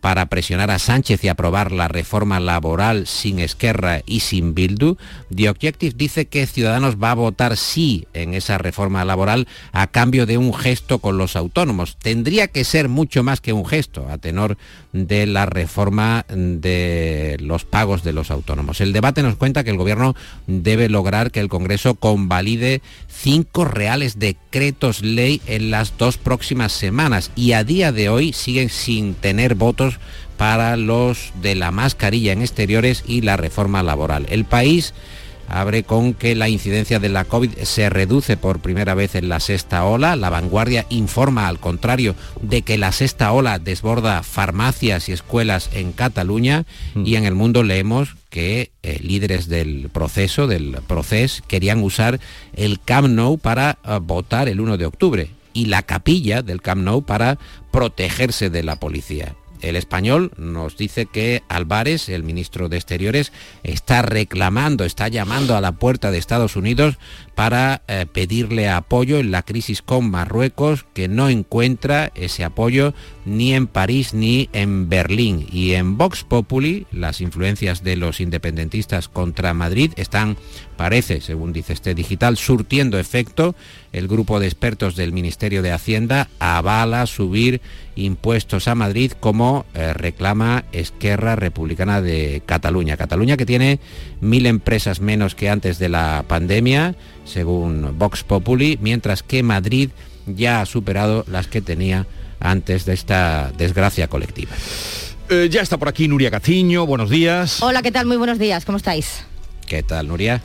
[0.00, 4.96] para presionar a Sánchez y aprobar la reforma laboral sin Esquerra y sin Bildu.
[5.32, 10.26] The Objective dice que Ciudadanos va a votar sí en esa reforma laboral a cambio
[10.26, 11.96] de un gesto con los autónomos.
[11.96, 14.58] Tendría que ser mucho más que un gesto a tenor
[14.92, 18.80] de la reforma de los pagos de los autónomos.
[18.80, 20.14] El debate nos cuenta que el gobierno
[20.46, 27.30] debe lograr que el Congreso convalide cinco reales decretos ley en las dos próximas semanas
[27.34, 29.98] y a día de hoy siguen sin tener votos
[30.36, 34.26] para los de la mascarilla en exteriores y la reforma laboral.
[34.28, 34.92] El país
[35.52, 39.38] abre con que la incidencia de la COVID se reduce por primera vez en la
[39.38, 40.16] sexta ola.
[40.16, 45.92] La vanguardia informa, al contrario, de que la sexta ola desborda farmacias y escuelas en
[45.92, 52.18] Cataluña y en el mundo leemos que eh, líderes del proceso, del proceso, querían usar
[52.54, 56.82] el Camp Nou para eh, votar el 1 de octubre y la capilla del Camp
[56.82, 57.38] Nou para
[57.70, 59.36] protegerse de la policía.
[59.62, 65.60] El español nos dice que Álvarez, el ministro de Exteriores, está reclamando, está llamando a
[65.60, 66.98] la puerta de Estados Unidos
[67.34, 72.92] para eh, pedirle apoyo en la crisis con Marruecos, que no encuentra ese apoyo
[73.24, 75.46] ni en París ni en Berlín.
[75.50, 80.36] Y en Vox Populi, las influencias de los independentistas contra Madrid están,
[80.76, 83.54] parece, según dice este digital, surtiendo efecto.
[83.92, 87.60] El grupo de expertos del Ministerio de Hacienda avala subir
[87.94, 92.96] impuestos a Madrid como eh, reclama Esquerra Republicana de Cataluña.
[92.96, 93.80] Cataluña que tiene
[94.22, 96.94] mil empresas menos que antes de la pandemia,
[97.26, 99.90] según Vox Populi, mientras que Madrid
[100.26, 102.06] ya ha superado las que tenía
[102.40, 104.52] antes de esta desgracia colectiva.
[105.28, 107.62] Eh, ya está por aquí Nuria Caciño, buenos días.
[107.62, 108.06] Hola, ¿qué tal?
[108.06, 109.24] Muy buenos días, ¿cómo estáis?
[109.66, 110.42] ¿Qué tal, Nuria?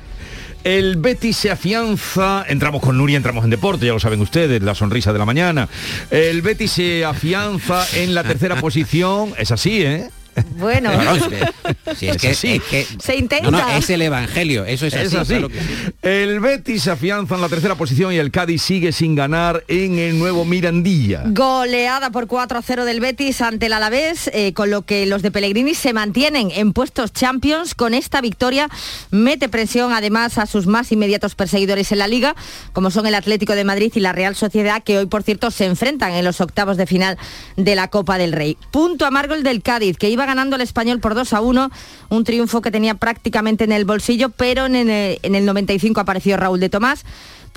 [0.64, 4.76] El Betis se afianza, entramos con Nuria, entramos en deporte, ya lo saben ustedes, la
[4.76, 5.70] sonrisa de la mañana.
[6.12, 10.10] El Betis se afianza en la tercera posición, es así, ¿eh?
[10.58, 12.48] Bueno, No, no, es que- si es Es que- así.
[12.56, 13.50] es que- se intenta.
[13.52, 15.18] No, no, es el Evangelio, eso es, Es así.
[15.18, 15.28] así.
[15.34, 15.68] claro que sí.
[16.02, 20.18] El Betis afianza en la tercera posición y el Cádiz sigue sin ganar en el
[20.20, 21.24] nuevo Mirandilla.
[21.26, 25.22] Goleada por 4 a 0 del Betis ante el Alavés, eh, con lo que los
[25.22, 27.76] de Pellegrini se mantienen en puestos Champions.
[27.76, 28.70] Con esta victoria
[29.12, 32.36] mete presión además a sus más inmediatos perseguidores en la liga,
[32.74, 35.66] como son el Atlético de Madrid y la Real Sociedad, que hoy por cierto se
[35.66, 37.18] enfrentan en los octavos de final
[37.56, 38.58] de la Copa del Rey.
[38.72, 41.72] Punto amargo el del Cádiz, que iba ganando el español por 2 a 1,
[42.10, 46.38] un triunfo que tenía prácticamente en el bolsillo, pero en el, en el 95 apareció
[46.38, 47.04] Raúl de Tomás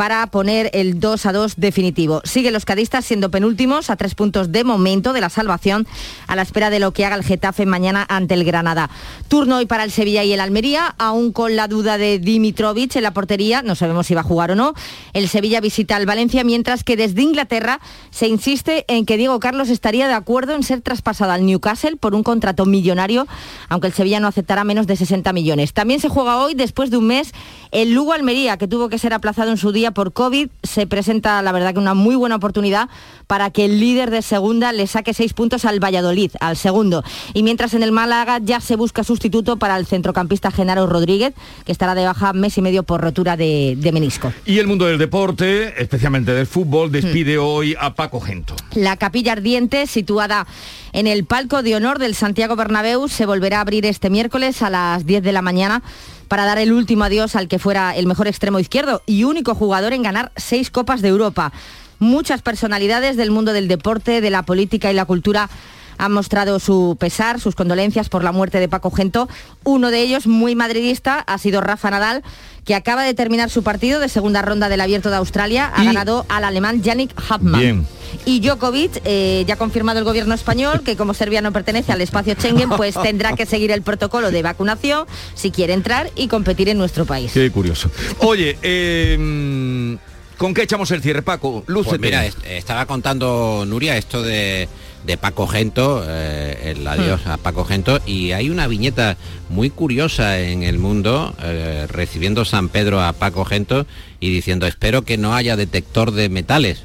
[0.00, 2.22] para poner el 2 a 2 definitivo.
[2.24, 5.86] Siguen los cadistas siendo penúltimos a tres puntos de momento de la salvación
[6.26, 8.88] a la espera de lo que haga el Getafe mañana ante el Granada.
[9.28, 13.02] Turno hoy para el Sevilla y el Almería, aún con la duda de Dimitrovic en
[13.02, 14.72] la portería, no sabemos si va a jugar o no.
[15.12, 19.68] El Sevilla visita al Valencia, mientras que desde Inglaterra se insiste en que Diego Carlos
[19.68, 23.26] estaría de acuerdo en ser traspasado al Newcastle por un contrato millonario,
[23.68, 25.74] aunque el Sevilla no aceptará menos de 60 millones.
[25.74, 27.34] También se juega hoy, después de un mes,
[27.72, 30.48] el Lugo Almería, que tuvo que ser aplazado en su día por COVID.
[30.62, 32.88] Se presenta, la verdad, que una muy buena oportunidad
[33.26, 37.04] para que el líder de segunda le saque seis puntos al Valladolid, al segundo.
[37.32, 41.72] Y mientras en el Málaga ya se busca sustituto para el centrocampista Genaro Rodríguez, que
[41.72, 44.32] estará de baja mes y medio por rotura de, de menisco.
[44.44, 48.56] Y el mundo del deporte, especialmente del fútbol, despide hoy a Paco Gento.
[48.74, 50.46] La capilla ardiente, situada
[50.92, 54.70] en el palco de honor del Santiago Bernabéu, se volverá a abrir este miércoles a
[54.70, 55.82] las 10 de la mañana
[56.30, 59.92] para dar el último adiós al que fuera el mejor extremo izquierdo y único jugador
[59.92, 61.52] en ganar seis Copas de Europa.
[61.98, 65.50] Muchas personalidades del mundo del deporte, de la política y la cultura
[66.00, 69.28] han mostrado su pesar, sus condolencias por la muerte de Paco Gento.
[69.64, 72.22] Uno de ellos, muy madridista, ha sido Rafa Nadal,
[72.64, 75.70] que acaba de terminar su partido de segunda ronda del Abierto de Australia.
[75.74, 77.86] Ha ganado al alemán Yannick Hauptmann.
[78.24, 82.00] Y Djokovic, eh, ya ha confirmado el gobierno español que como Serbia no pertenece al
[82.00, 86.70] espacio Schengen, pues tendrá que seguir el protocolo de vacunación si quiere entrar y competir
[86.70, 87.30] en nuestro país.
[87.32, 87.90] Qué curioso.
[88.20, 89.98] Oye, eh,
[90.38, 91.62] ¿con qué echamos el cierre, Paco?
[91.66, 91.98] Lúcete.
[91.98, 94.66] Pues mira, estaba contando Nuria esto de
[95.04, 99.16] de Paco Gento, eh, el adiós a Paco Gento, y hay una viñeta
[99.48, 103.86] muy curiosa en el mundo, eh, recibiendo San Pedro a Paco Gento
[104.20, 106.84] y diciendo, espero que no haya detector de metales,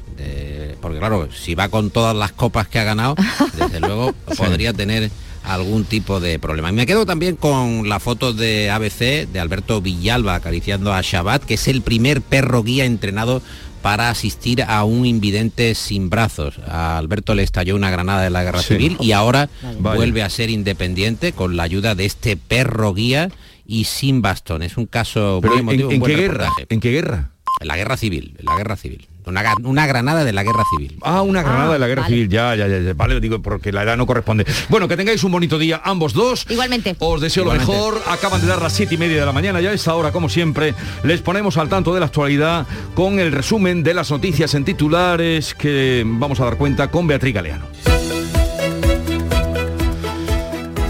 [0.80, 3.16] porque claro, si va con todas las copas que ha ganado,
[3.58, 5.10] desde luego podría tener
[5.46, 6.70] algún tipo de problema.
[6.70, 11.44] Y me quedo también con la foto de ABC de Alberto Villalba acariciando a Shabbat,
[11.44, 13.42] que es el primer perro guía entrenado
[13.86, 16.58] para asistir a un invidente sin brazos.
[16.66, 20.50] A Alberto le estalló una granada de la guerra civil y ahora vuelve a ser
[20.50, 23.30] independiente con la ayuda de este perro guía
[23.64, 24.64] y sin bastón.
[24.64, 25.92] Es un caso muy emotivo.
[25.92, 26.50] ¿En, qué guerra?
[26.68, 27.30] ¿En qué guerra?
[27.60, 29.06] La guerra civil, en la guerra civil.
[29.26, 30.98] Una, granada de la guerra civil.
[31.02, 33.96] Ah, una granada de la guerra civil, ya, ya, ya, vale, digo, porque la edad
[33.96, 34.46] no corresponde.
[34.68, 36.46] Bueno, que tengáis un bonito día ambos dos.
[36.48, 36.94] Igualmente.
[37.00, 38.00] Os deseo lo mejor.
[38.08, 40.28] Acaban de dar las siete y media de la mañana, ya a esta hora, como
[40.28, 44.64] siempre, les ponemos al tanto de la actualidad con el resumen de las noticias en
[44.64, 47.66] titulares que vamos a dar cuenta con Beatriz Galeano.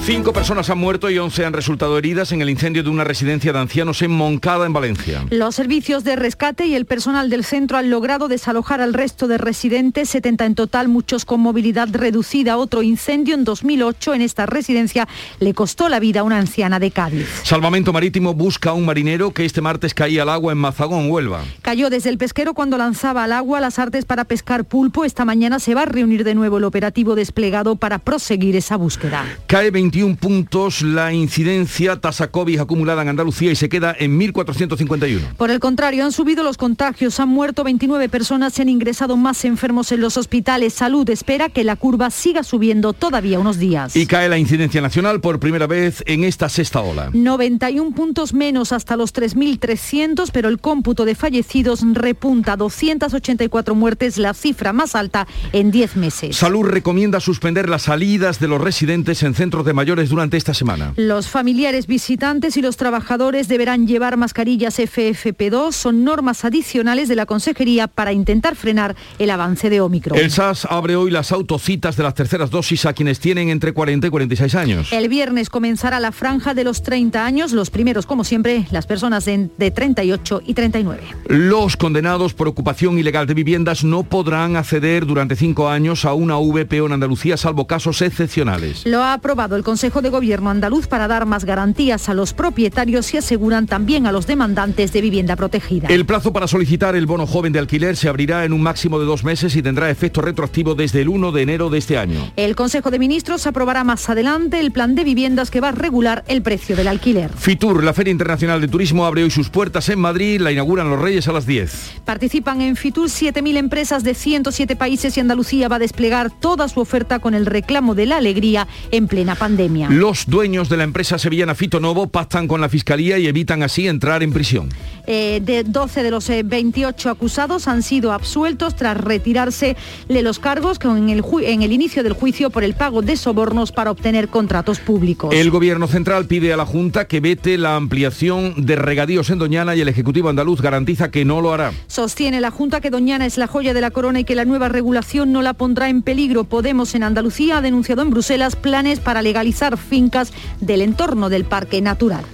[0.06, 3.52] Cinco personas han muerto y once han resultado heridas en el incendio de una residencia
[3.52, 5.26] de ancianos en Moncada, en Valencia.
[5.30, 9.36] Los servicios de rescate y el personal del centro han logrado desalojar al resto de
[9.36, 12.56] residentes, 70 en total, muchos con movilidad reducida.
[12.56, 15.08] Otro incendio en 2008 en esta residencia
[15.40, 17.26] le costó la vida a una anciana de Cádiz.
[17.42, 21.42] Salvamento Marítimo busca a un marinero que este martes caía al agua en Mazagón, Huelva.
[21.62, 25.04] Cayó desde el pesquero cuando lanzaba al agua las artes para pescar pulpo.
[25.04, 29.24] Esta mañana se va a reunir de nuevo el operativo desplegado para proseguir esa búsqueda.
[29.48, 35.36] Cae 20 puntos la incidencia tasa COVID acumulada en Andalucía y se queda en 1.451.
[35.36, 39.44] Por el contrario, han subido los contagios, han muerto 29 personas, se han ingresado más
[39.44, 40.74] enfermos en los hospitales.
[40.74, 43.96] Salud espera que la curva siga subiendo todavía unos días.
[43.96, 47.10] Y cae la incidencia nacional por primera vez en esta sexta ola.
[47.14, 54.34] 91 puntos menos hasta los 3.300, pero el cómputo de fallecidos repunta 284 muertes, la
[54.34, 56.36] cifra más alta en 10 meses.
[56.36, 60.94] Salud recomienda suspender las salidas de los residentes en centros de mayores durante esta semana.
[60.96, 65.70] Los familiares visitantes y los trabajadores deberán llevar mascarillas FFP2.
[65.70, 70.18] Son normas adicionales de la Consejería para intentar frenar el avance de Omicron.
[70.18, 74.08] El SAS abre hoy las autocitas de las terceras dosis a quienes tienen entre 40
[74.08, 74.92] y 46 años.
[74.92, 79.24] El viernes comenzará la franja de los 30 años, los primeros, como siempre, las personas
[79.24, 81.00] de, de 38 y 39.
[81.28, 86.38] Los condenados por ocupación ilegal de viviendas no podrán acceder durante cinco años a una
[86.38, 88.84] VPO en Andalucía, salvo casos excepcionales.
[88.84, 93.12] Lo ha aprobado el Consejo de Gobierno andaluz para dar más garantías a los propietarios
[93.12, 95.88] y aseguran también a los demandantes de vivienda protegida.
[95.88, 99.04] El plazo para solicitar el bono joven de alquiler se abrirá en un máximo de
[99.04, 102.32] dos meses y tendrá efecto retroactivo desde el 1 de enero de este año.
[102.36, 106.24] El Consejo de Ministros aprobará más adelante el plan de viviendas que va a regular
[106.26, 107.30] el precio del alquiler.
[107.36, 111.00] Fitur, la Feria Internacional de Turismo, abre hoy sus puertas en Madrid, la inauguran los
[111.00, 112.00] Reyes a las 10.
[112.06, 116.80] Participan en Fitur 7.000 empresas de 107 países y Andalucía va a desplegar toda su
[116.80, 119.65] oferta con el reclamo de la alegría en plena pandemia.
[119.88, 123.88] Los dueños de la empresa sevillana Fito Novo pactan con la Fiscalía y evitan así
[123.88, 124.68] entrar en prisión.
[125.06, 129.76] Eh, de 12 de los 28 acusados han sido absueltos tras retirarse
[130.08, 133.72] de los cargos en el, en el inicio del juicio por el pago de sobornos
[133.72, 135.34] para obtener contratos públicos.
[135.34, 139.74] El Gobierno Central pide a la Junta que vete la ampliación de regadíos en Doñana
[139.74, 141.72] y el Ejecutivo andaluz garantiza que no lo hará.
[141.86, 144.68] Sostiene la Junta que Doñana es la joya de la corona y que la nueva
[144.68, 146.44] regulación no la pondrá en peligro.
[146.44, 151.80] Podemos en Andalucía ha denunciado en Bruselas planes para legalizar fincas del entorno del parque
[151.80, 152.24] natural.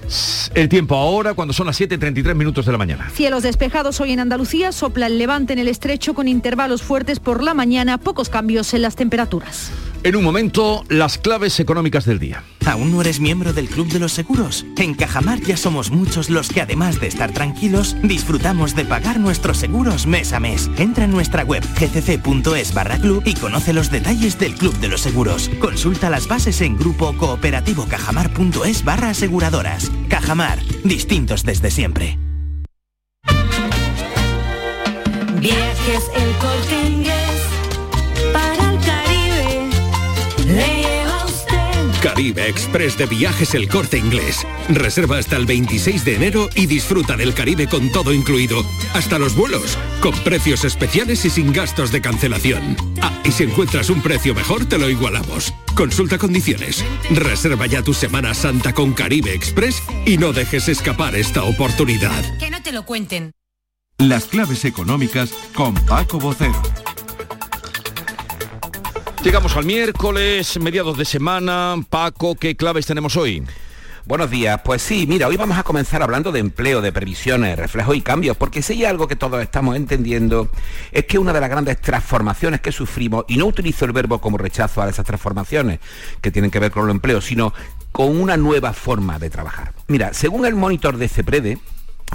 [0.54, 3.08] El tiempo ahora cuando son las 7.33 minutos de la mañana.
[3.14, 7.42] Cielos despejados hoy en Andalucía, sopla el levante en el estrecho con intervalos fuertes por
[7.42, 9.70] la mañana, pocos cambios en las temperaturas.
[10.04, 12.42] En un momento, las claves económicas del día.
[12.66, 14.66] ¿Aún no eres miembro del Club de los Seguros?
[14.76, 19.58] En Cajamar ya somos muchos los que además de estar tranquilos, disfrutamos de pagar nuestros
[19.58, 20.68] seguros mes a mes.
[20.76, 25.02] Entra en nuestra web gcc.es barra club y conoce los detalles del Club de los
[25.02, 25.48] Seguros.
[25.60, 29.92] Consulta las bases en grupo cooperativo cajamar.es barra aseguradoras.
[30.08, 32.18] Cajamar, distintos desde siempre.
[35.38, 37.11] Viajes el corte
[42.02, 42.48] Caribe.
[42.48, 44.44] Express de Viajes El Corte Inglés.
[44.68, 49.36] Reserva hasta el 26 de enero y disfruta del Caribe con todo incluido, hasta los
[49.36, 52.76] vuelos, con precios especiales y sin gastos de cancelación.
[53.00, 55.54] Ah, y si encuentras un precio mejor, te lo igualamos.
[55.76, 56.84] Consulta condiciones.
[57.10, 62.38] Reserva ya tu Semana Santa con Caribe Express y no dejes escapar esta oportunidad.
[62.38, 63.30] Que no te lo cuenten.
[63.98, 66.81] Las claves económicas con Paco Bocero.
[69.22, 71.76] Llegamos al miércoles, mediados de semana.
[71.88, 73.44] Paco, ¿qué claves tenemos hoy?
[74.04, 77.94] Buenos días, pues sí, mira, hoy vamos a comenzar hablando de empleo, de previsiones, reflejos
[77.94, 80.50] y cambios, porque si hay algo que todos estamos entendiendo
[80.90, 84.38] es que una de las grandes transformaciones que sufrimos, y no utilizo el verbo como
[84.38, 85.78] rechazo a esas transformaciones
[86.20, 87.54] que tienen que ver con el empleo, sino
[87.92, 89.72] con una nueva forma de trabajar.
[89.86, 91.58] Mira, según el monitor de CEPREDE,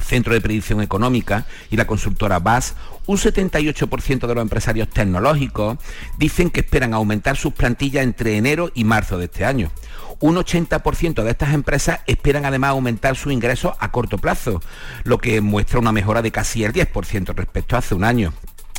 [0.01, 2.75] Centro de Predicción Económica y la consultora BAS,
[3.05, 5.77] un 78% de los empresarios tecnológicos
[6.17, 9.71] dicen que esperan aumentar sus plantillas entre enero y marzo de este año.
[10.19, 14.61] Un 80% de estas empresas esperan además aumentar sus ingresos a corto plazo,
[15.03, 18.33] lo que muestra una mejora de casi el 10% respecto a hace un año.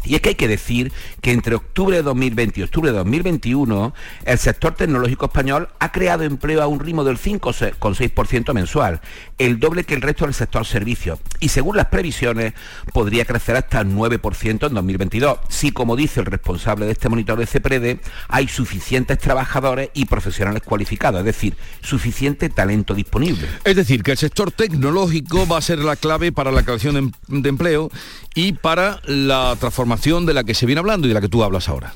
[0.05, 3.95] Y es que hay que decir que entre octubre de 2020 y octubre de 2021
[4.25, 9.01] el sector tecnológico español ha creado empleo a un ritmo del 5,6% mensual,
[9.39, 11.19] el doble que el resto del sector servicios.
[11.41, 12.55] Y según las previsiones
[12.93, 17.39] podría crecer hasta el 9% en 2022, si como dice el responsable de este monitor
[17.39, 23.47] de CEPREDE, hay suficientes trabajadores y profesionales cualificados, es decir, suficiente talento disponible.
[23.65, 27.49] Es decir, que el sector tecnológico va a ser la clave para la creación de
[27.49, 27.91] empleo
[28.39, 31.43] y para la transformación de la que se viene hablando y de la que tú
[31.43, 31.93] hablas ahora.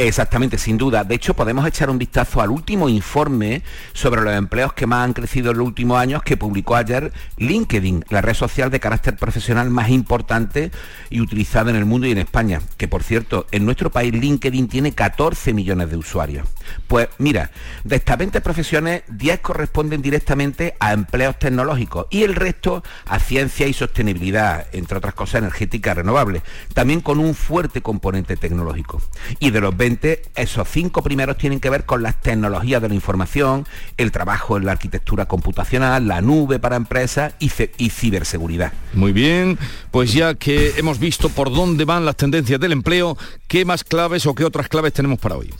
[0.00, 1.02] Exactamente, sin duda.
[1.02, 5.12] De hecho, podemos echar un vistazo al último informe sobre los empleos que más han
[5.12, 9.70] crecido en los últimos años que publicó ayer LinkedIn, la red social de carácter profesional
[9.70, 10.70] más importante
[11.10, 12.62] y utilizada en el mundo y en España.
[12.76, 16.46] Que por cierto, en nuestro país LinkedIn tiene 14 millones de usuarios.
[16.86, 17.50] Pues mira,
[17.82, 23.66] de estas 20 profesiones, 10 corresponden directamente a empleos tecnológicos y el resto a ciencia
[23.66, 26.42] y sostenibilidad, entre otras cosas energéticas renovables,
[26.72, 29.02] también con un fuerte componente tecnológico.
[29.40, 29.87] Y de los 20
[30.34, 33.66] esos cinco primeros tienen que ver con las tecnologías de la información,
[33.96, 37.48] el trabajo en la arquitectura computacional, la nube para empresas y,
[37.90, 38.72] ciberseguridad.
[38.92, 39.58] Muy bien,
[39.90, 43.16] pues ya que hemos visto por dónde van las tendencias del empleo,
[43.46, 45.52] ¿qué más claves o qué otras claves tenemos para hoy?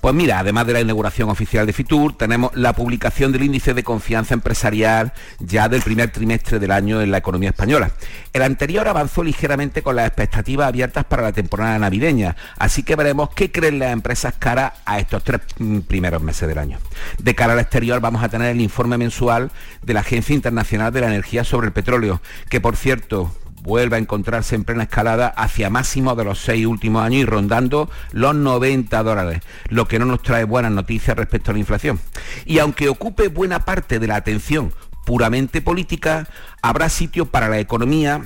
[0.00, 3.82] Pues mira, además de la inauguración oficial de Fitur, tenemos la publicación del índice de
[3.82, 7.90] confianza empresarial ya del primer trimestre del año en la economía española.
[8.32, 13.30] El anterior avanzó ligeramente con las expectativas abiertas para la temporada navideña, así que veremos
[13.30, 16.78] qué creen las empresas cara a estos tres mm, primeros meses del año.
[17.18, 19.50] De cara al exterior vamos a tener el informe mensual
[19.82, 23.32] de la Agencia Internacional de la Energía sobre el Petróleo, que por cierto,
[23.62, 27.90] vuelve a encontrarse en plena escalada hacia máximo de los seis últimos años y rondando
[28.12, 32.00] los 90 dólares, lo que no nos trae buenas noticias respecto a la inflación.
[32.44, 34.72] Y aunque ocupe buena parte de la atención
[35.04, 36.28] puramente política,
[36.62, 38.22] habrá sitio para la economía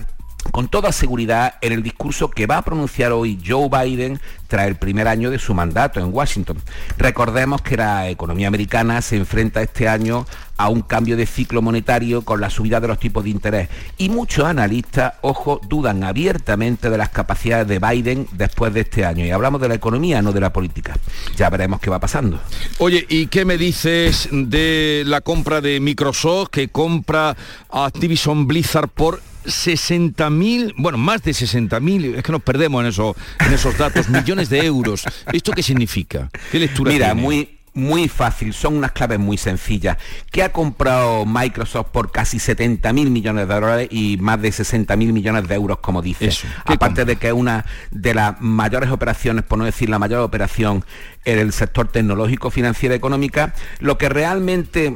[0.51, 4.77] con toda seguridad en el discurso que va a pronunciar hoy Joe Biden tras el
[4.77, 6.59] primer año de su mandato en Washington.
[6.99, 10.27] Recordemos que la economía americana se enfrenta este año
[10.59, 14.11] a un cambio de ciclo monetario con la subida de los tipos de interés y
[14.11, 19.25] muchos analistas, ojo, dudan abiertamente de las capacidades de Biden después de este año.
[19.25, 20.97] Y hablamos de la economía, no de la política.
[21.37, 22.39] Ya veremos qué va pasando.
[22.79, 27.37] Oye, ¿y qué me dices de la compra de Microsoft que compra
[27.71, 33.17] a Activision Blizzard por 60.000, bueno, más de 60.000, es que nos perdemos en, eso,
[33.41, 35.05] en esos datos, millones de euros.
[35.33, 36.31] ¿Esto qué significa?
[36.51, 39.97] ¿Qué lectura Mira, muy muy fácil, son unas claves muy sencillas.
[40.31, 44.95] ¿Qué ha comprado Microsoft por casi 70 mil millones de dólares y más de 60
[44.97, 46.31] mil millones de euros, como dice?
[46.67, 50.85] Aparte de que es una de las mayores operaciones, por no decir la mayor operación
[51.25, 54.95] en el sector tecnológico, financiera, económica, lo que realmente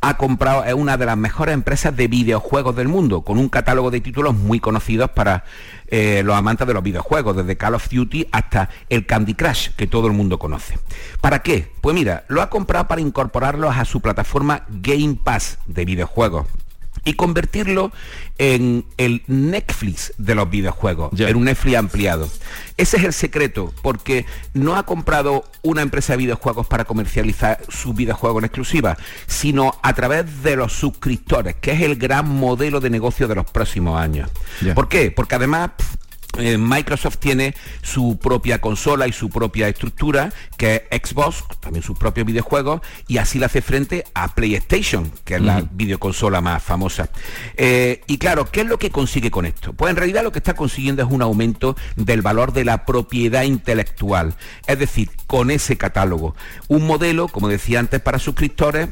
[0.00, 3.90] ha comprado, es una de las mejores empresas de videojuegos del mundo, con un catálogo
[3.90, 5.44] de títulos muy conocidos para
[5.88, 9.86] eh, los amantes de los videojuegos, desde Call of Duty hasta el Candy Crush, que
[9.86, 10.78] todo el mundo conoce.
[11.20, 11.70] ¿Para qué?
[11.80, 16.46] Pues mira, lo ha comprado para incorporarlos a su plataforma Game Pass de videojuegos
[17.04, 17.92] y convertirlo
[18.38, 22.28] en el Netflix de los videojuegos, en un Netflix ampliado.
[22.76, 27.94] Ese es el secreto, porque no ha comprado una empresa de videojuegos para comercializar sus
[27.94, 28.96] videojuegos en exclusiva,
[29.26, 33.50] sino a través de los suscriptores, que es el gran modelo de negocio de los
[33.50, 34.30] próximos años.
[34.74, 35.10] ¿Por qué?
[35.10, 35.70] Porque además
[36.38, 41.98] eh, Microsoft tiene su propia consola y su propia estructura, que es Xbox, también sus
[41.98, 47.08] propios videojuegos, y así le hace frente a PlayStation, que es la videoconsola más famosa.
[47.56, 49.72] Eh, y claro, ¿qué es lo que consigue con esto?
[49.72, 53.42] Pues en realidad lo que está consiguiendo es un aumento del valor de la propiedad
[53.42, 54.34] intelectual,
[54.66, 56.34] es decir, con ese catálogo.
[56.68, 58.88] Un modelo, como decía antes, para suscriptores,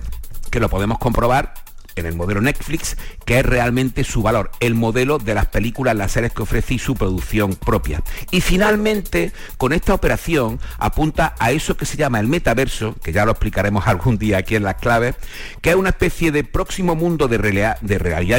[0.51, 1.55] que lo podemos comprobar
[1.97, 6.13] en el modelo Netflix, que es realmente su valor, el modelo de las películas, las
[6.13, 8.03] series que ofrece y su producción propia.
[8.31, 13.25] Y finalmente, con esta operación apunta a eso que se llama el metaverso, que ya
[13.25, 15.17] lo explicaremos algún día aquí en las claves,
[15.61, 17.79] que es una especie de próximo mundo de realidad,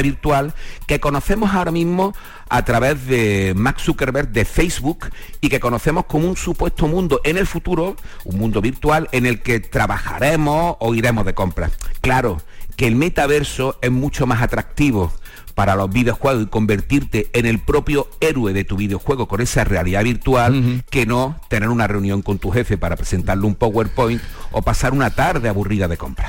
[0.02, 0.54] virtual
[0.86, 2.14] que conocemos ahora mismo
[2.48, 5.06] a través de Max Zuckerberg de Facebook
[5.40, 9.40] y que conocemos como un supuesto mundo en el futuro, un mundo virtual en el
[9.40, 11.72] que trabajaremos o iremos de compras.
[12.00, 12.40] Claro,
[12.76, 15.12] que el metaverso es mucho más atractivo
[15.54, 20.02] para los videojuegos y convertirte en el propio héroe de tu videojuego con esa realidad
[20.04, 24.20] virtual que no tener una reunión con tu jefe para presentarle un PowerPoint
[24.50, 26.28] o pasar una tarde aburrida de compra.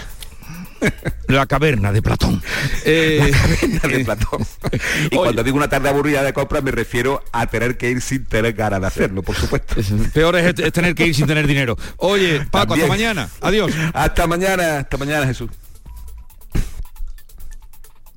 [1.28, 2.44] La caverna de Platón.
[2.86, 4.46] la caverna de Platón.
[5.12, 8.26] y cuando digo una tarde aburrida de compra me refiero a tener que ir sin
[8.26, 9.76] tener ganas de hacerlo, por supuesto.
[10.14, 11.78] Peor es, es tener que ir sin tener dinero.
[11.98, 13.28] Oye, Paco, hasta mañana.
[13.42, 13.72] Adiós.
[13.94, 15.50] Hasta mañana, hasta mañana, Jesús.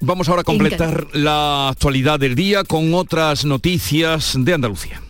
[0.00, 5.02] Vamos ahora a completar la actualidad del día con otras noticias de Andalucía.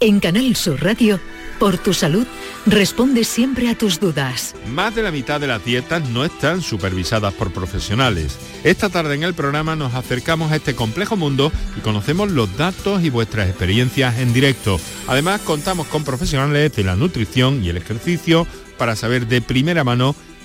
[0.00, 1.20] En Canal Sur Radio,
[1.58, 2.26] por tu salud,
[2.66, 4.56] responde siempre a tus dudas.
[4.72, 8.36] Más de la mitad de las dietas no están supervisadas por profesionales.
[8.64, 13.04] Esta tarde en el programa nos acercamos a este complejo mundo y conocemos los datos
[13.04, 14.80] y vuestras experiencias en directo.
[15.06, 18.46] Además, contamos con profesionales de la nutrición y el ejercicio
[18.78, 20.16] para saber de primera mano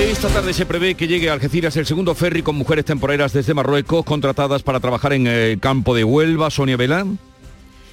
[0.00, 3.54] Esta tarde se prevé que llegue a Algeciras el segundo ferry con mujeres temporeras desde
[3.54, 6.50] Marruecos contratadas para trabajar en el campo de Huelva.
[6.50, 7.18] Sonia Belán.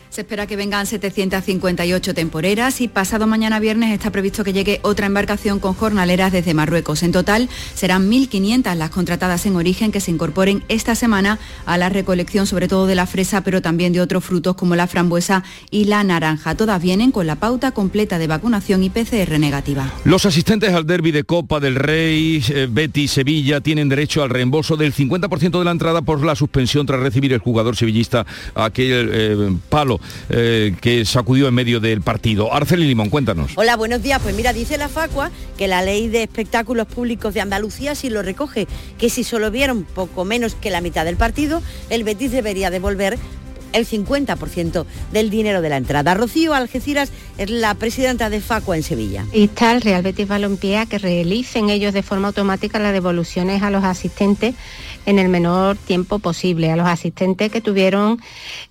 [0.09, 5.05] Se espera que vengan 758 temporeras y pasado mañana viernes está previsto que llegue otra
[5.05, 7.03] embarcación con jornaleras desde Marruecos.
[7.03, 11.37] En total serán 1.500 las contratadas en origen que se incorporen esta semana
[11.67, 14.87] a la recolección sobre todo de la fresa, pero también de otros frutos como la
[14.87, 16.55] frambuesa y la naranja.
[16.55, 19.93] Todas vienen con la pauta completa de vacunación y PCR negativa.
[20.05, 24.75] Los asistentes al derby de Copa del Rey, eh, Betis, Sevilla, tienen derecho al reembolso
[24.75, 29.57] del 50% de la entrada por la suspensión tras recibir el jugador sevillista aquel eh,
[29.69, 29.98] palo
[30.29, 32.53] eh, que sacudió en medio del partido.
[32.53, 33.51] Arceli Limón, cuéntanos.
[33.55, 34.21] Hola, buenos días.
[34.21, 38.21] Pues mira, dice la Facua que la ley de espectáculos públicos de Andalucía sí lo
[38.21, 42.69] recoge, que si solo vieron poco menos que la mitad del partido, el Betis debería
[42.69, 43.17] devolver
[43.73, 46.13] el 50% del dinero de la entrada.
[46.13, 49.25] Rocío Algeciras es la presidenta de Facua en Sevilla.
[49.33, 53.71] Está el Real Betis Balompié a que realicen ellos de forma automática las devoluciones a
[53.71, 54.55] los asistentes
[55.05, 58.19] en el menor tiempo posible, a los asistentes que tuvieron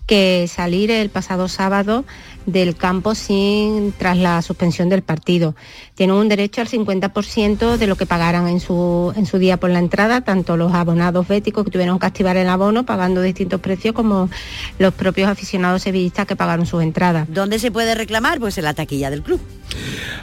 [0.07, 2.05] que salir el pasado sábado
[2.49, 5.55] del campo sin tras la suspensión del partido.
[5.95, 9.71] Tienen un derecho al 50% de lo que pagaran en su, en su día por
[9.71, 13.95] la entrada, tanto los abonados béticos que tuvieron que activar el abono pagando distintos precios
[13.95, 14.31] como
[14.79, 17.29] los propios aficionados sevillistas que pagaron sus entradas.
[17.31, 18.41] ¿Dónde se puede reclamar?
[18.41, 19.41] Pues en la taquilla del club.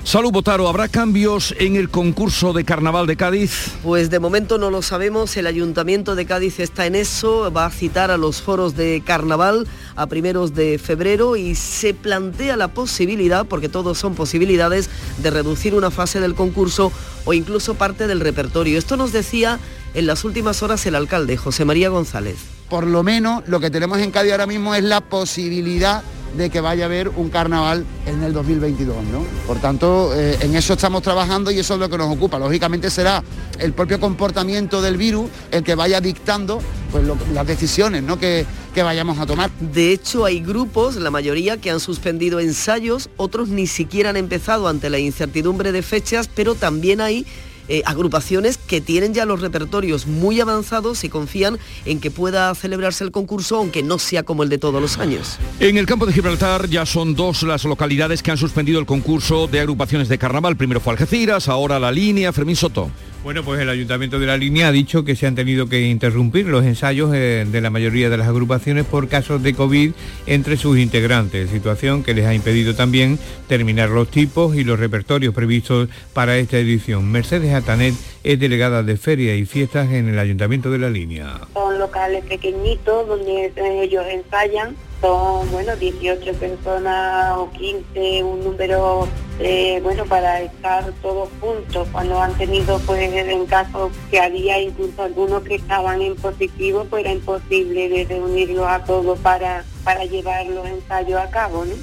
[0.04, 3.72] Salud Botaro, ¿habrá cambios en el concurso de Carnaval de Cádiz?
[3.84, 7.70] Pues de momento no lo sabemos, el Ayuntamiento de Cádiz está en eso, va a
[7.70, 12.14] citar a los foros de Carnaval a primeros de febrero y se plantea
[12.57, 14.89] la posibilidad, porque todos son posibilidades,
[15.22, 16.91] de reducir una fase del concurso
[17.26, 18.78] o incluso parte del repertorio.
[18.78, 19.59] Esto nos decía
[19.93, 22.55] en las últimas horas el alcalde, José María González.
[22.70, 26.03] Por lo menos lo que tenemos en Cádiz ahora mismo es la posibilidad
[26.36, 29.26] de que vaya a haber un carnaval en el 2022, ¿no?
[29.47, 32.38] Por tanto, eh, en eso estamos trabajando y eso es lo que nos ocupa.
[32.38, 33.24] Lógicamente será
[33.59, 36.59] el propio comportamiento del virus el que vaya dictando
[36.91, 38.20] pues, las decisiones ¿no?
[38.20, 39.49] que, que vayamos a tomar.
[39.59, 44.68] De hecho, hay grupos, la mayoría, que han suspendido ensayos, otros ni siquiera han empezado
[44.68, 47.26] ante la incertidumbre de fechas, pero también hay
[47.68, 53.03] eh, agrupaciones que tienen ya los repertorios muy avanzados y confían en que pueda celebrarse
[53.03, 55.38] el concurso, aunque no sea como el de todos los años.
[55.59, 59.47] En el campo de Gibraltar ya son dos las localidades que han suspendido el concurso
[59.47, 60.57] de agrupaciones de carnaval.
[60.57, 62.89] Primero fue Algeciras, ahora la línea, Fermín Soto.
[63.26, 66.46] Bueno, pues el Ayuntamiento de la Línea ha dicho que se han tenido que interrumpir
[66.46, 69.94] los ensayos eh, de la mayoría de las agrupaciones por casos de COVID
[70.28, 73.18] entre sus integrantes, situación que les ha impedido también
[73.48, 77.12] terminar los tipos y los repertorios previstos para esta edición.
[77.12, 81.42] Mercedes Atanet es delegada de Feria y Fiestas en el Ayuntamiento de la Línea.
[81.56, 83.52] Son locales pequeñitos donde
[83.82, 89.08] ellos ensayan son, bueno, 18 personas o 15, un número,
[89.39, 91.88] eh, bueno, para estar todos juntos.
[91.91, 97.06] Cuando han tenido, pues, en caso que había incluso algunos que estaban en positivo, pues
[97.06, 101.74] era imposible de reunirlos a todos para, para llevar los ensayos a cabo, ¿no?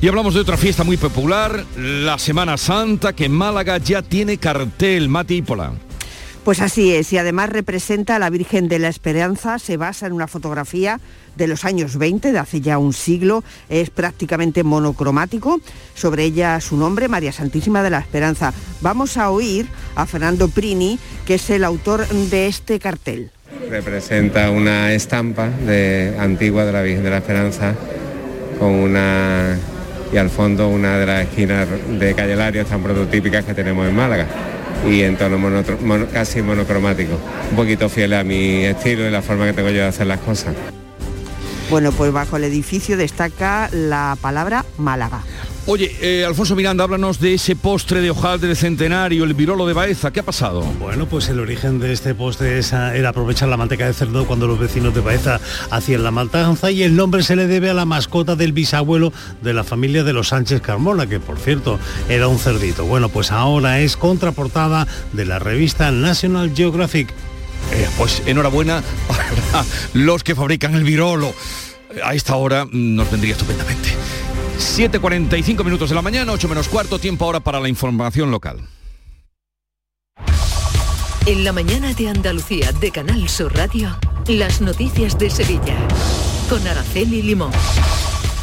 [0.00, 4.36] Y hablamos de otra fiesta muy popular, la Semana Santa, que en Málaga ya tiene
[4.36, 5.72] cartel, Mati Pola.
[6.44, 10.12] Pues así es, y además representa a la Virgen de la Esperanza, se basa en
[10.12, 11.00] una fotografía
[11.36, 15.60] de los años 20, de hace ya un siglo, es prácticamente monocromático,
[15.94, 18.52] sobre ella su nombre, María Santísima de la Esperanza.
[18.80, 19.66] Vamos a oír
[19.96, 23.30] a Fernando Prini, que es el autor de este cartel.
[23.70, 27.74] Representa una estampa de, antigua de la Virgen de la Esperanza
[28.58, 29.56] con una
[30.12, 31.66] y al fondo una de las esquinas
[31.98, 34.26] de Calle Larios tan prototípicas que tenemos en Málaga
[34.88, 35.38] y en tono
[36.12, 37.18] casi monocromático,
[37.50, 40.20] un poquito fiel a mi estilo y la forma que tengo yo de hacer las
[40.20, 40.54] cosas.
[41.74, 45.24] Bueno, pues bajo el edificio destaca la palabra Málaga.
[45.66, 49.72] Oye, eh, Alfonso Miranda, háblanos de ese postre de hojal del centenario, el virolo de
[49.72, 50.12] Baeza.
[50.12, 50.60] ¿Qué ha pasado?
[50.78, 54.56] Bueno, pues el origen de este postre era aprovechar la manteca de cerdo cuando los
[54.56, 55.40] vecinos de Baeza
[55.72, 59.12] hacían la maltanza y el nombre se le debe a la mascota del bisabuelo
[59.42, 62.84] de la familia de los Sánchez Carmona, que por cierto era un cerdito.
[62.86, 67.12] Bueno, pues ahora es contraportada de la revista National Geographic.
[67.72, 71.34] Eh, pues enhorabuena para los que fabrican el virolo.
[72.02, 73.90] A esta hora nos vendría estupendamente.
[74.58, 78.58] 7.45 minutos de la mañana, 8 menos cuarto, tiempo ahora para la información local.
[81.26, 85.76] En la mañana de Andalucía de Canal Sur Radio, las noticias de Sevilla,
[86.50, 87.50] con Araceli Limón.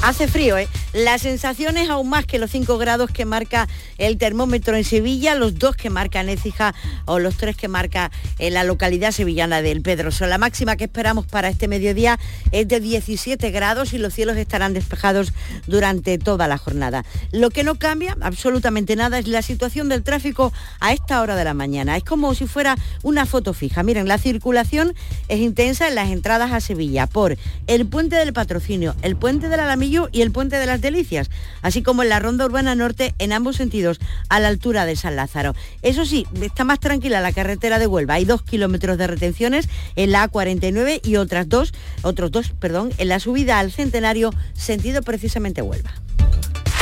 [0.01, 0.67] Hace frío, ¿eh?
[0.93, 5.57] Las sensaciones aún más que los 5 grados que marca el termómetro en Sevilla, los
[5.57, 6.75] 2 que marca en Écija
[7.05, 10.27] o los 3 que marca en la localidad sevillana del Pedroso.
[10.27, 12.19] La máxima que esperamos para este mediodía
[12.51, 15.31] es de 17 grados y los cielos estarán despejados
[15.65, 17.05] durante toda la jornada.
[17.31, 21.45] Lo que no cambia absolutamente nada es la situación del tráfico a esta hora de
[21.45, 21.95] la mañana.
[21.95, 23.81] Es como si fuera una foto fija.
[23.83, 24.93] Miren, la circulación
[25.29, 27.37] es intensa en las entradas a Sevilla por
[27.67, 31.29] el puente del patrocinio, el puente de la Alamilla y el Puente de las Delicias,
[31.61, 35.15] así como en la Ronda Urbana Norte en ambos sentidos, a la altura de San
[35.15, 35.55] Lázaro.
[35.81, 38.15] Eso sí, está más tranquila la carretera de Huelva.
[38.15, 43.07] Hay dos kilómetros de retenciones en la A49 y otras dos, otros dos, perdón, en
[43.07, 45.93] la subida al Centenario, sentido precisamente Huelva.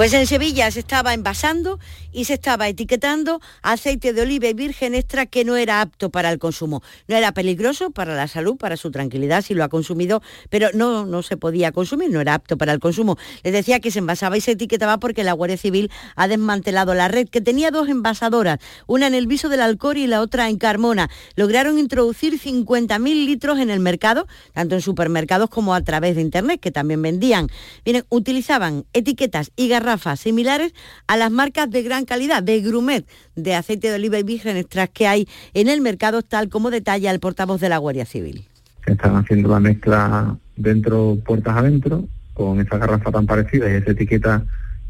[0.00, 1.78] Pues en Sevilla se estaba envasando
[2.10, 6.38] y se estaba etiquetando aceite de oliva virgen extra que no era apto para el
[6.38, 6.82] consumo.
[7.06, 11.04] No era peligroso para la salud, para su tranquilidad si lo ha consumido, pero no,
[11.04, 13.18] no se podía consumir, no era apto para el consumo.
[13.42, 17.08] Les decía que se envasaba y se etiquetaba porque la Guardia Civil ha desmantelado la
[17.08, 20.56] red, que tenía dos envasadoras, una en el viso del Alcor y la otra en
[20.56, 21.10] Carmona.
[21.36, 26.58] Lograron introducir 50.000 litros en el mercado, tanto en supermercados como a través de Internet,
[26.58, 27.48] que también vendían.
[27.84, 30.72] Miren, utilizaban etiquetas y garrafas similares
[31.06, 34.88] a las marcas de gran calidad de grumet de aceite de oliva y virgen extras
[34.90, 38.44] que hay en el mercado, tal como detalla el portavoz de la Guardia Civil.
[38.84, 43.90] Se están haciendo la mezcla dentro, puertas adentro, con esa garrafa tan parecida y esa
[43.90, 44.44] etiqueta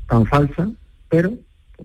[0.09, 0.71] tan falsa,
[1.09, 1.33] pero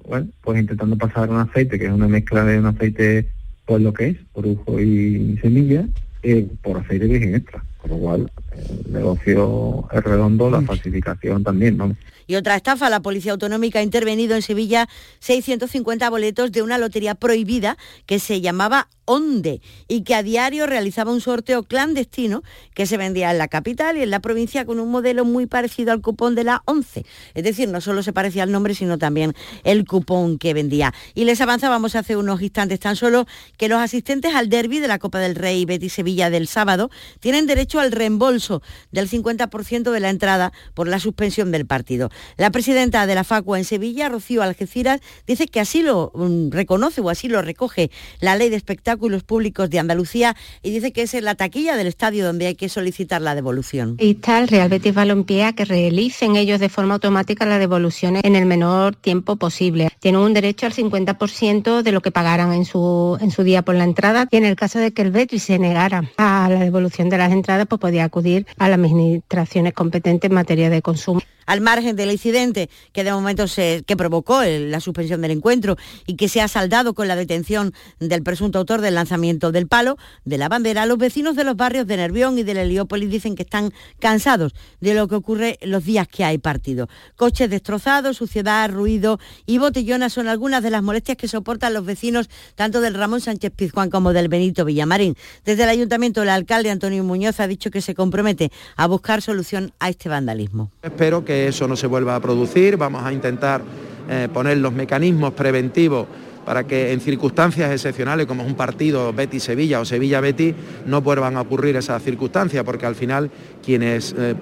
[0.08, 3.30] bueno, pues intentando pasar un aceite que es una mezcla de un aceite
[3.66, 5.86] por lo que es, orujo y semilla,
[6.22, 7.64] eh, por aceite virgen extra.
[7.86, 11.96] Con lo cual, el negocio es redondo, la falsificación también, ¿no?
[12.28, 17.14] Y otra estafa, la Policía Autonómica ha intervenido en Sevilla 650 boletos de una lotería
[17.14, 17.78] prohibida
[18.08, 22.42] que se llamaba Onde y que a diario realizaba un sorteo clandestino
[22.74, 25.92] que se vendía en la capital y en la provincia con un modelo muy parecido
[25.92, 27.06] al cupón de la 11.
[27.36, 30.94] Es decir, no solo se parecía al nombre, sino también el cupón que vendía.
[31.14, 33.28] Y les avanzábamos hace unos instantes tan solo
[33.58, 37.46] que los asistentes al derby de la Copa del Rey Betis Sevilla del sábado tienen
[37.46, 38.62] derecho al reembolso
[38.92, 42.10] del 50% de la entrada por la suspensión del partido.
[42.38, 47.02] La presidenta de la Facua en Sevilla, Rocío Algeciras, dice que así lo mm, reconoce
[47.02, 51.14] o así lo recoge la Ley de Espectáculos Públicos de Andalucía y dice que es
[51.14, 53.98] en la taquilla del estadio donde hay que solicitar la devolución.
[54.00, 58.46] Y tal Real Betis Balompié que realicen ellos de forma automática las devoluciones en el
[58.46, 59.90] menor tiempo posible.
[60.00, 63.76] Tienen un derecho al 50% de lo que pagaran en su, en su día por
[63.76, 67.10] la entrada y en el caso de que el Betis se negara a la devolución
[67.10, 71.62] de las entradas, pues podía acudir a las administraciones competentes en materia de consumo al
[71.62, 75.78] margen del incidente que de momento se, que provocó la suspensión del encuentro
[76.08, 79.98] y que se ha saldado con la detención del presunto autor del lanzamiento del palo
[80.24, 83.44] de la bandera, los vecinos de los barrios de Nervión y de Heliópolis dicen que
[83.44, 86.88] están cansados de lo que ocurre los días que hay partido.
[87.16, 92.30] Coches destrozados, suciedad, ruido y botellonas son algunas de las molestias que soportan los vecinos
[92.56, 95.16] tanto del Ramón Sánchez Pizjuán como del Benito Villamarín.
[95.44, 99.74] Desde el ayuntamiento, el alcalde Antonio Muñoz ha dicho que se compromete a buscar solución
[99.80, 100.72] a este vandalismo.
[100.82, 102.78] Espero que eso no se vuelva a producir.
[102.78, 103.62] Vamos a intentar
[104.10, 106.08] eh, poner los mecanismos preventivos
[106.46, 110.54] para que en circunstancias excepcionales como es un partido Betis-Sevilla o Sevilla-Betis
[110.86, 113.32] no vuelvan a ocurrir esas circunstancias, porque al final
[113.64, 114.36] quienes eh,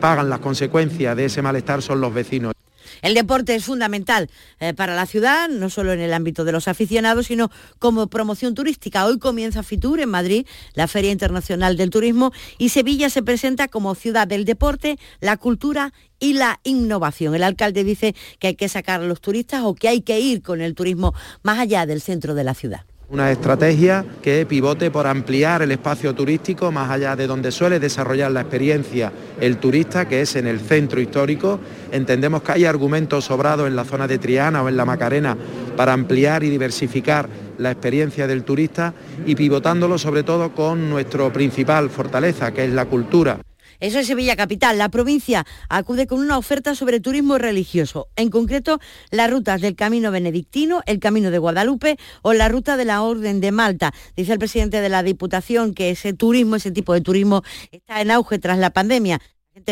[0.00, 2.57] pagan las consecuencias de ese malestar son los vecinos.
[3.02, 4.30] El deporte es fundamental
[4.60, 8.54] eh, para la ciudad, no solo en el ámbito de los aficionados, sino como promoción
[8.54, 9.06] turística.
[9.06, 13.94] Hoy comienza FITUR en Madrid, la Feria Internacional del Turismo, y Sevilla se presenta como
[13.94, 17.34] ciudad del deporte, la cultura y la innovación.
[17.34, 20.42] El alcalde dice que hay que sacar a los turistas o que hay que ir
[20.42, 22.84] con el turismo más allá del centro de la ciudad.
[23.10, 28.30] Una estrategia que pivote por ampliar el espacio turístico más allá de donde suele desarrollar
[28.30, 31.58] la experiencia el turista, que es en el centro histórico.
[31.90, 35.38] Entendemos que hay argumentos sobrados en la zona de Triana o en la Macarena
[35.74, 38.92] para ampliar y diversificar la experiencia del turista
[39.24, 43.38] y pivotándolo sobre todo con nuestro principal fortaleza, que es la cultura.
[43.80, 44.76] Eso es Sevilla Capital.
[44.76, 50.10] La provincia acude con una oferta sobre turismo religioso, en concreto las rutas del Camino
[50.10, 53.94] Benedictino, el Camino de Guadalupe o la ruta de la Orden de Malta.
[54.16, 58.10] Dice el presidente de la Diputación que ese turismo, ese tipo de turismo está en
[58.10, 59.20] auge tras la pandemia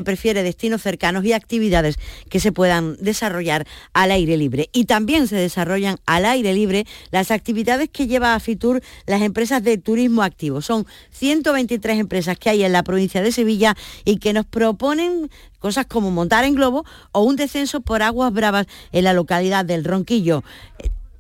[0.02, 1.96] prefiere destinos cercanos y actividades
[2.28, 4.68] que se puedan desarrollar al aire libre.
[4.72, 9.62] Y también se desarrollan al aire libre las actividades que lleva a Fitur las empresas
[9.62, 10.60] de turismo activo.
[10.60, 15.86] Son 123 empresas que hay en la provincia de Sevilla y que nos proponen cosas
[15.86, 20.44] como montar en globo o un descenso por aguas bravas en la localidad del Ronquillo.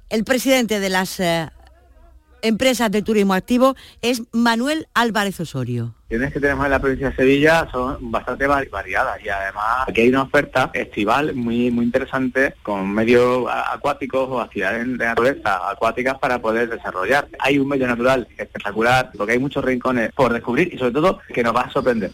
[0.08, 1.48] El presidente de las eh,
[2.42, 5.95] empresas de turismo activo es Manuel Álvarez Osorio.
[6.08, 10.08] Las que tenemos en la provincia de Sevilla son bastante variadas y además aquí hay
[10.08, 16.40] una oferta estival muy muy interesante con medios acuáticos o actividades de naturaleza acuáticas para
[16.40, 17.28] poder desarrollar.
[17.40, 21.42] Hay un medio natural espectacular porque hay muchos rincones por descubrir y sobre todo que
[21.42, 22.12] nos va a sorprender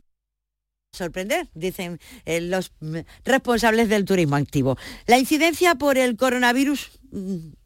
[0.95, 2.71] sorprender, dicen eh, los
[3.25, 4.77] responsables del turismo activo.
[5.07, 7.02] La incidencia por el coronavirus mm,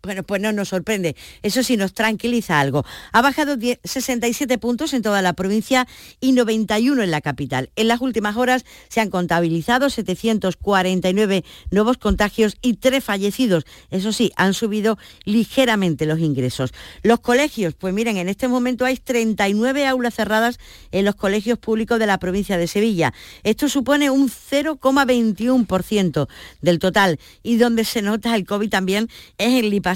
[0.03, 1.17] bueno, pues no nos sorprende.
[1.43, 2.85] Eso sí nos tranquiliza algo.
[3.13, 5.87] Ha bajado 67 puntos en toda la provincia
[6.21, 7.71] y 91 en la capital.
[7.77, 13.65] En las últimas horas se han contabilizado 749 nuevos contagios y 3 fallecidos.
[13.91, 16.73] Eso sí, han subido ligeramente los ingresos.
[17.03, 20.59] Los colegios, pues miren, en este momento hay 39 aulas cerradas
[20.91, 23.13] en los colegios públicos de la provincia de Sevilla.
[23.45, 26.29] Esto supone un 0,21%
[26.61, 29.87] del total y donde se nota el COVID también es en Lipa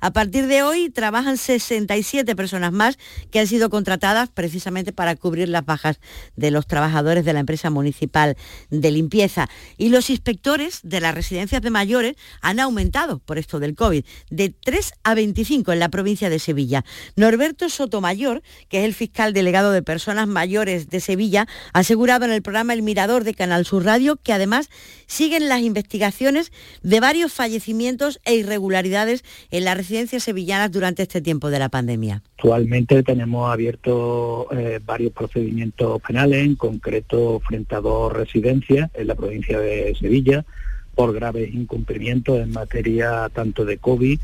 [0.00, 2.98] a partir de hoy trabajan 67 personas más
[3.30, 6.00] que han sido contratadas precisamente para cubrir las bajas
[6.36, 8.36] de los trabajadores de la empresa municipal
[8.70, 9.48] de limpieza.
[9.76, 14.50] Y los inspectores de las residencias de mayores han aumentado por esto del COVID, de
[14.50, 16.84] 3 a 25 en la provincia de Sevilla.
[17.16, 22.32] Norberto Sotomayor, que es el fiscal delegado de personas mayores de Sevilla, ha asegurado en
[22.32, 24.70] el programa El Mirador de Canal Sur Radio que además
[25.06, 26.52] siguen las investigaciones
[26.82, 28.69] de varios fallecimientos e irregularidades
[29.50, 32.22] en las residencias sevillanas durante este tiempo de la pandemia?
[32.36, 39.14] Actualmente tenemos abiertos eh, varios procedimientos penales, en concreto frente a dos residencias en la
[39.14, 40.44] provincia de Sevilla,
[40.94, 44.18] por graves incumplimientos en materia tanto de COVID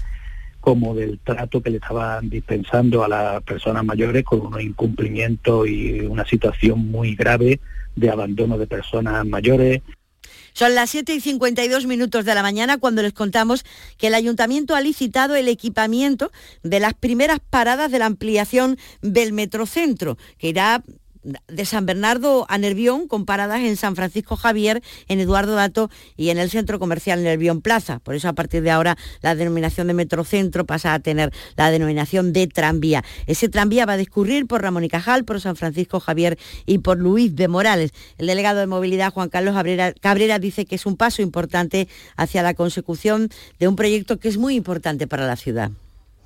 [0.66, 6.00] como del trato que le estaban dispensando a las personas mayores con unos incumplimientos y
[6.00, 7.60] una situación muy grave
[7.94, 9.82] de abandono de personas mayores,
[10.56, 13.62] son las 7 y 52 minutos de la mañana cuando les contamos
[13.98, 16.32] que el ayuntamiento ha licitado el equipamiento
[16.62, 20.82] de las primeras paradas de la ampliación del Metrocentro, que irá
[21.48, 26.30] de San Bernardo a Nervión con paradas en San Francisco Javier, en Eduardo Dato y
[26.30, 27.98] en el centro comercial Nervión Plaza.
[27.98, 32.32] Por eso a partir de ahora la denominación de Metrocentro pasa a tener la denominación
[32.32, 33.04] de tranvía.
[33.26, 36.98] Ese tranvía va a discurrir por Ramón y Cajal, por San Francisco Javier y por
[36.98, 37.92] Luis de Morales.
[38.18, 39.54] El delegado de movilidad Juan Carlos
[40.00, 44.38] Cabrera, dice que es un paso importante hacia la consecución de un proyecto que es
[44.38, 45.70] muy importante para la ciudad.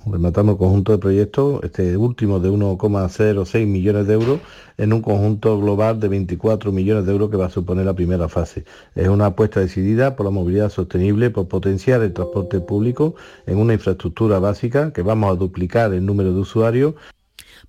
[0.07, 4.41] Rematamos conjunto de proyectos, este último de 1,06 millones de euros,
[4.79, 8.27] en un conjunto global de 24 millones de euros que va a suponer la primera
[8.31, 8.65] fase.
[8.95, 13.15] Es una apuesta decidida por la movilidad sostenible, por potenciar el transporte público
[13.47, 16.95] en una infraestructura básica que vamos a duplicar el número de usuarios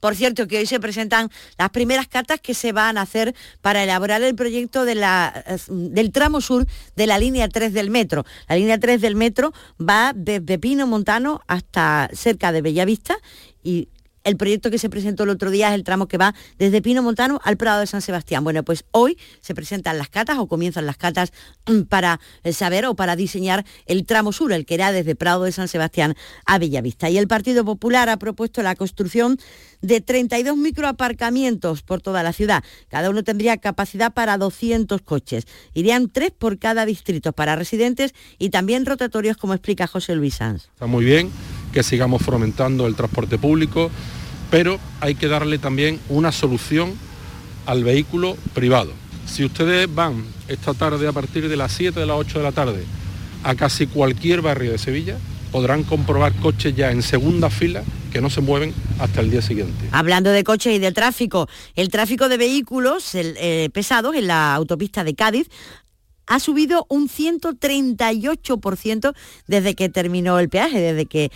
[0.01, 3.83] por cierto, que hoy se presentan las primeras cartas que se van a hacer para
[3.83, 8.25] elaborar el proyecto de la, del tramo sur de la línea 3 del metro.
[8.49, 13.15] La línea 3 del metro va desde Pino Montano hasta cerca de Bellavista
[13.63, 13.87] y
[14.23, 17.01] el proyecto que se presentó el otro día es el tramo que va desde Pino
[17.01, 18.43] Montano al Prado de San Sebastián.
[18.43, 21.33] Bueno, pues hoy se presentan las catas o comienzan las catas
[21.67, 25.43] mm, para eh, saber o para diseñar el tramo sur, el que era desde Prado
[25.43, 26.15] de San Sebastián
[26.45, 27.09] a Bellavista.
[27.09, 29.39] Y el Partido Popular ha propuesto la construcción
[29.81, 32.63] de 32 microaparcamientos por toda la ciudad.
[32.89, 35.47] Cada uno tendría capacidad para 200 coches.
[35.73, 40.65] Irían tres por cada distrito para residentes y también rotatorios, como explica José Luis Sanz.
[40.65, 41.31] Está muy bien
[41.71, 43.89] que sigamos fomentando el transporte público,
[44.49, 46.93] pero hay que darle también una solución
[47.65, 48.91] al vehículo privado.
[49.25, 52.51] Si ustedes van esta tarde a partir de las 7 de las 8 de la
[52.51, 52.83] tarde
[53.43, 55.17] a casi cualquier barrio de Sevilla,
[55.51, 59.87] podrán comprobar coches ya en segunda fila que no se mueven hasta el día siguiente.
[59.91, 65.03] Hablando de coches y de tráfico, el tráfico de vehículos eh, pesados en la autopista
[65.03, 65.47] de Cádiz
[66.27, 69.13] ha subido un 138%
[69.47, 71.31] desde que terminó el peaje, desde que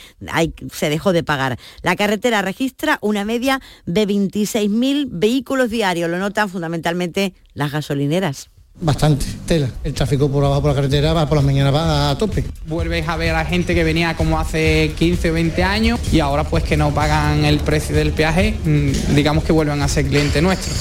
[0.72, 1.58] se dejó de pagar.
[1.82, 8.50] La carretera registra una media de 26.000 vehículos diarios, lo notan fundamentalmente las gasolineras.
[8.78, 9.70] Bastante tela.
[9.86, 12.44] El tráfico por abajo por la carretera va por las mañanas va a tope.
[12.68, 16.44] Vuelves a ver a gente que venía como hace 15 o 20 años y ahora
[16.44, 20.42] pues que no pagan el precio del peaje, mm, digamos que vuelven a ser cliente
[20.42, 20.74] nuestro.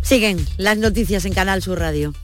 [0.00, 2.14] Siguen las noticias en Canal Sur Radio.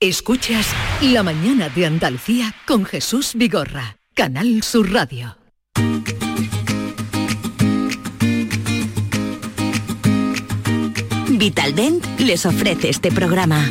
[0.00, 0.68] Escuchas
[1.02, 5.36] La mañana de Andalucía con Jesús Vigorra, Canal Sur Radio.
[11.30, 13.68] Vitaldent les ofrece este programa.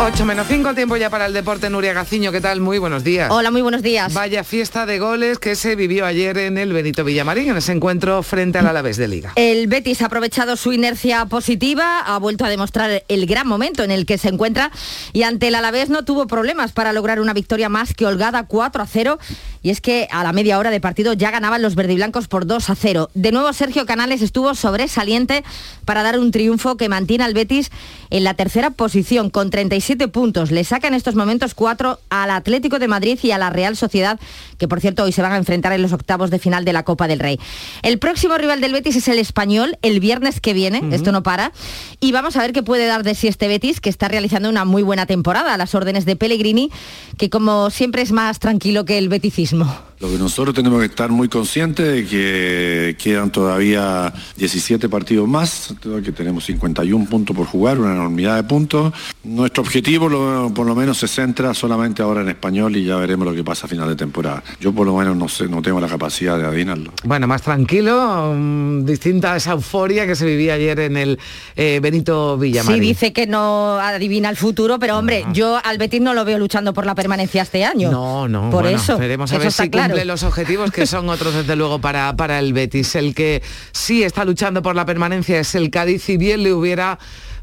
[0.00, 1.68] 8 menos 5, tiempo ya para el deporte.
[1.70, 2.60] Nuria Gaciño, ¿qué tal?
[2.60, 3.32] Muy buenos días.
[3.32, 4.14] Hola, muy buenos días.
[4.14, 8.22] Vaya fiesta de goles que se vivió ayer en el Benito Villamarín, en ese encuentro
[8.22, 9.32] frente al Alavés de Liga.
[9.34, 13.90] El Betis ha aprovechado su inercia positiva, ha vuelto a demostrar el gran momento en
[13.90, 14.70] el que se encuentra
[15.12, 18.80] y ante el Alavés no tuvo problemas para lograr una victoria más que holgada 4
[18.80, 19.18] a 0
[19.62, 22.70] y es que a la media hora de partido ya ganaban los verdiblancos por 2
[22.70, 23.10] a 0.
[23.14, 25.42] De nuevo Sergio Canales estuvo sobresaliente
[25.84, 27.70] para dar un triunfo que mantiene al Betis
[28.10, 29.50] en la tercera posición con
[29.88, 30.50] 37 puntos.
[30.50, 34.20] Le saca en estos momentos 4 al Atlético de Madrid y a la Real Sociedad,
[34.58, 36.82] que por cierto hoy se van a enfrentar en los octavos de final de la
[36.82, 37.40] Copa del Rey.
[37.82, 41.52] El próximo rival del Betis es el español, el viernes que viene, esto no para,
[42.00, 44.66] y vamos a ver qué puede dar de sí este Betis, que está realizando una
[44.66, 46.70] muy buena temporada a las órdenes de Pellegrini,
[47.16, 49.88] que como siempre es más tranquilo que el beticismo.
[50.00, 55.74] Lo que nosotros tenemos que estar muy conscientes de que quedan todavía 17 partidos más,
[56.04, 58.92] que tenemos 51 puntos por jugar, una enormidad de puntos.
[59.24, 63.34] Nuestro objetivo por lo menos se centra solamente ahora en español y ya veremos lo
[63.34, 64.42] que pasa a final de temporada.
[64.60, 66.92] Yo por lo menos no sé, no tengo la capacidad de adivinarlo.
[67.04, 71.18] Bueno, más tranquilo, mm, distinta a esa euforia que se vivía ayer en el
[71.56, 72.82] eh, Benito Villamarín.
[72.82, 76.38] Sí, dice que no adivina el futuro, pero hombre, yo al Betis no lo veo
[76.38, 77.90] luchando por la permanencia este año.
[77.90, 78.50] No, no.
[78.50, 78.98] Por eso.
[78.98, 82.52] Veremos a ver si cumple los objetivos que son otros desde luego para, para el
[82.52, 82.94] Betis.
[82.94, 86.98] El que sí está luchando por la permanencia es el Cádiz y bien le hubiera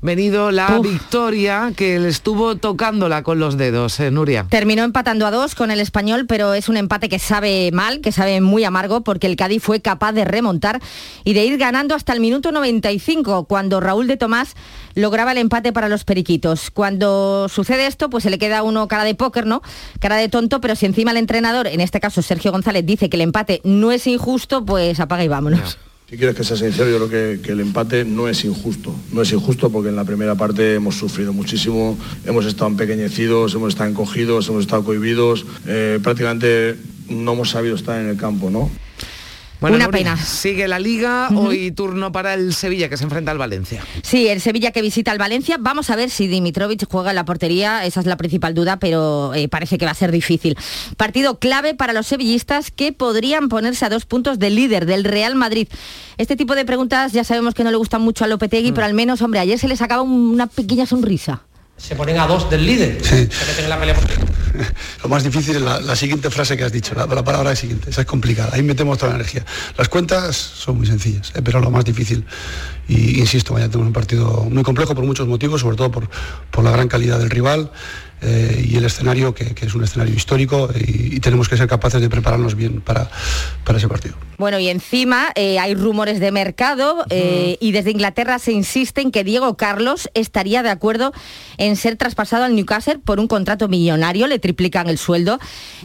[0.05, 4.45] venido la victoria que le estuvo tocándola con los dedos, eh, Nuria.
[4.49, 8.11] Terminó empatando a dos con el español, pero es un empate que sabe mal, que
[8.11, 10.79] sabe muy amargo, porque el Cádiz fue capaz de remontar
[11.23, 14.55] y de ir ganando hasta el minuto 95, cuando Raúl de Tomás
[14.93, 16.71] lograba el empate para los periquitos.
[16.71, 19.61] Cuando sucede esto, pues se le queda uno cara de póker, ¿no?
[19.99, 23.17] Cara de tonto, pero si encima el entrenador, en este caso Sergio González, dice que
[23.17, 25.77] el empate no es injusto, pues apaga y vámonos.
[26.07, 28.93] Si quieres que sea sincero, yo creo que, el empate no es injusto.
[29.11, 33.69] No es injusto porque en la primera parte hemos sufrido muchísimo, hemos estado empequeñecidos, hemos
[33.69, 36.75] estado encogidos, hemos estado cohibidos, eh, prácticamente
[37.09, 38.69] no hemos sabido estar en el campo, ¿no?
[39.65, 40.17] Bueno, Una Nuria, pena.
[40.23, 43.83] Sigue la liga, hoy turno para el Sevilla que se enfrenta al Valencia.
[44.03, 45.57] Sí, el Sevilla que visita al Valencia.
[45.59, 47.83] Vamos a ver si Dimitrovic juega en la portería.
[47.85, 50.55] Esa es la principal duda, pero eh, parece que va a ser difícil.
[50.97, 55.35] Partido clave para los sevillistas que podrían ponerse a dos puntos del líder, del Real
[55.35, 55.67] Madrid.
[56.17, 58.93] Este tipo de preguntas ya sabemos que no le gustan mucho a Lopetegui, pero al
[58.93, 61.41] menos, hombre, ayer se le sacaba un- una pequeña sonrisa.
[61.77, 63.03] Se ponen a dos del líder.
[63.03, 64.35] Se meten en la pelea por-
[65.03, 67.89] Lo más difícil es la, la siguiente frase que has dicho, la, la palabra siguiente,
[67.89, 69.45] esa es complicada, ahí metemos toda la energía.
[69.77, 72.25] Las cuentas son muy sencillas, eh, pero lo más difícil,
[72.87, 76.09] y insisto, mañana tenemos un partido muy complejo por muchos motivos, sobre todo por,
[76.51, 77.69] por la gran calidad del rival
[78.21, 81.67] eh, y el escenario, que, que es un escenario histórico, y, y tenemos que ser
[81.67, 83.09] capaces de prepararnos bien para,
[83.63, 84.15] para ese partido.
[84.37, 89.11] Bueno, y encima eh, hay rumores de mercado eh, y desde Inglaterra se insiste en
[89.11, 91.13] que Diego Carlos estaría de acuerdo
[91.57, 95.39] en ser traspasado al Newcastle por un contrato millonario, le triplican el sueldo,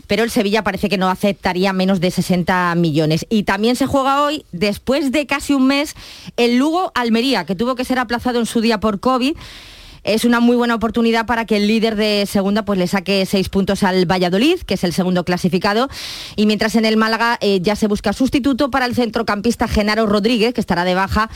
[0.09, 3.25] pero el Sevilla parece que no aceptaría menos de 60 millones.
[3.29, 5.95] Y también se juega hoy, después de casi un mes,
[6.37, 9.37] el Lugo Almería, que tuvo que ser aplazado en su día por COVID.
[10.05, 13.49] Es una muy buena oportunidad para que el líder de segunda pues le saque seis
[13.49, 15.89] puntos al Valladolid, que es el segundo clasificado.
[16.37, 20.55] Y mientras en el Málaga eh, ya se busca sustituto para el centrocampista Genaro Rodríguez,
[20.55, 21.29] que estará de baja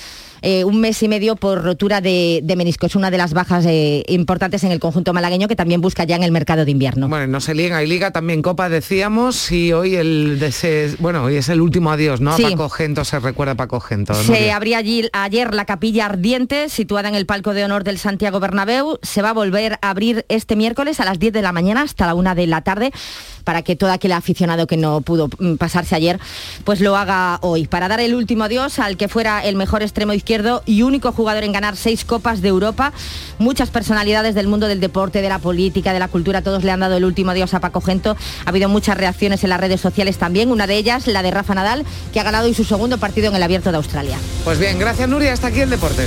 [0.43, 2.87] eh, un mes y medio por rotura de, de menisco.
[2.87, 6.17] Es una de las bajas eh, importantes en el conjunto malagueño que también busca ya
[6.17, 7.09] en el mercado de invierno.
[7.09, 11.37] Bueno, no se liga, hay liga, también Copa decíamos, y hoy el ese- bueno, hoy
[11.37, 12.33] es el último adiós, ¿no?
[12.33, 12.43] A Sí.
[12.45, 14.15] Paco Gento, se recuerda a Paco Gento.
[14.15, 18.39] Se abría allí ayer la capilla ardiente, situada en el palco de honor del Santiago
[18.41, 18.54] Bernabéu.
[19.03, 22.07] Se va a volver a abrir este miércoles a las 10 de la mañana hasta
[22.07, 22.93] la 1 de la tarde
[23.45, 26.19] para que todo aquel aficionado que no pudo mm, pasarse ayer,
[26.65, 27.67] pues lo haga hoy.
[27.67, 31.45] Para dar el último adiós al que fuera el mejor extremo izquierdo y único jugador
[31.45, 32.93] en ganar seis copas de Europa.
[33.39, 36.81] Muchas personalidades del mundo del deporte, de la política, de la cultura, todos le han
[36.81, 38.17] dado el último adiós a Paco Gento.
[38.45, 40.51] Ha habido muchas reacciones en las redes sociales también.
[40.51, 43.37] Una de ellas, la de Rafa Nadal, que ha ganado hoy su segundo partido en
[43.37, 44.17] el Abierto de Australia.
[44.45, 46.07] Pues bien, gracias Nuria, hasta aquí el deporte.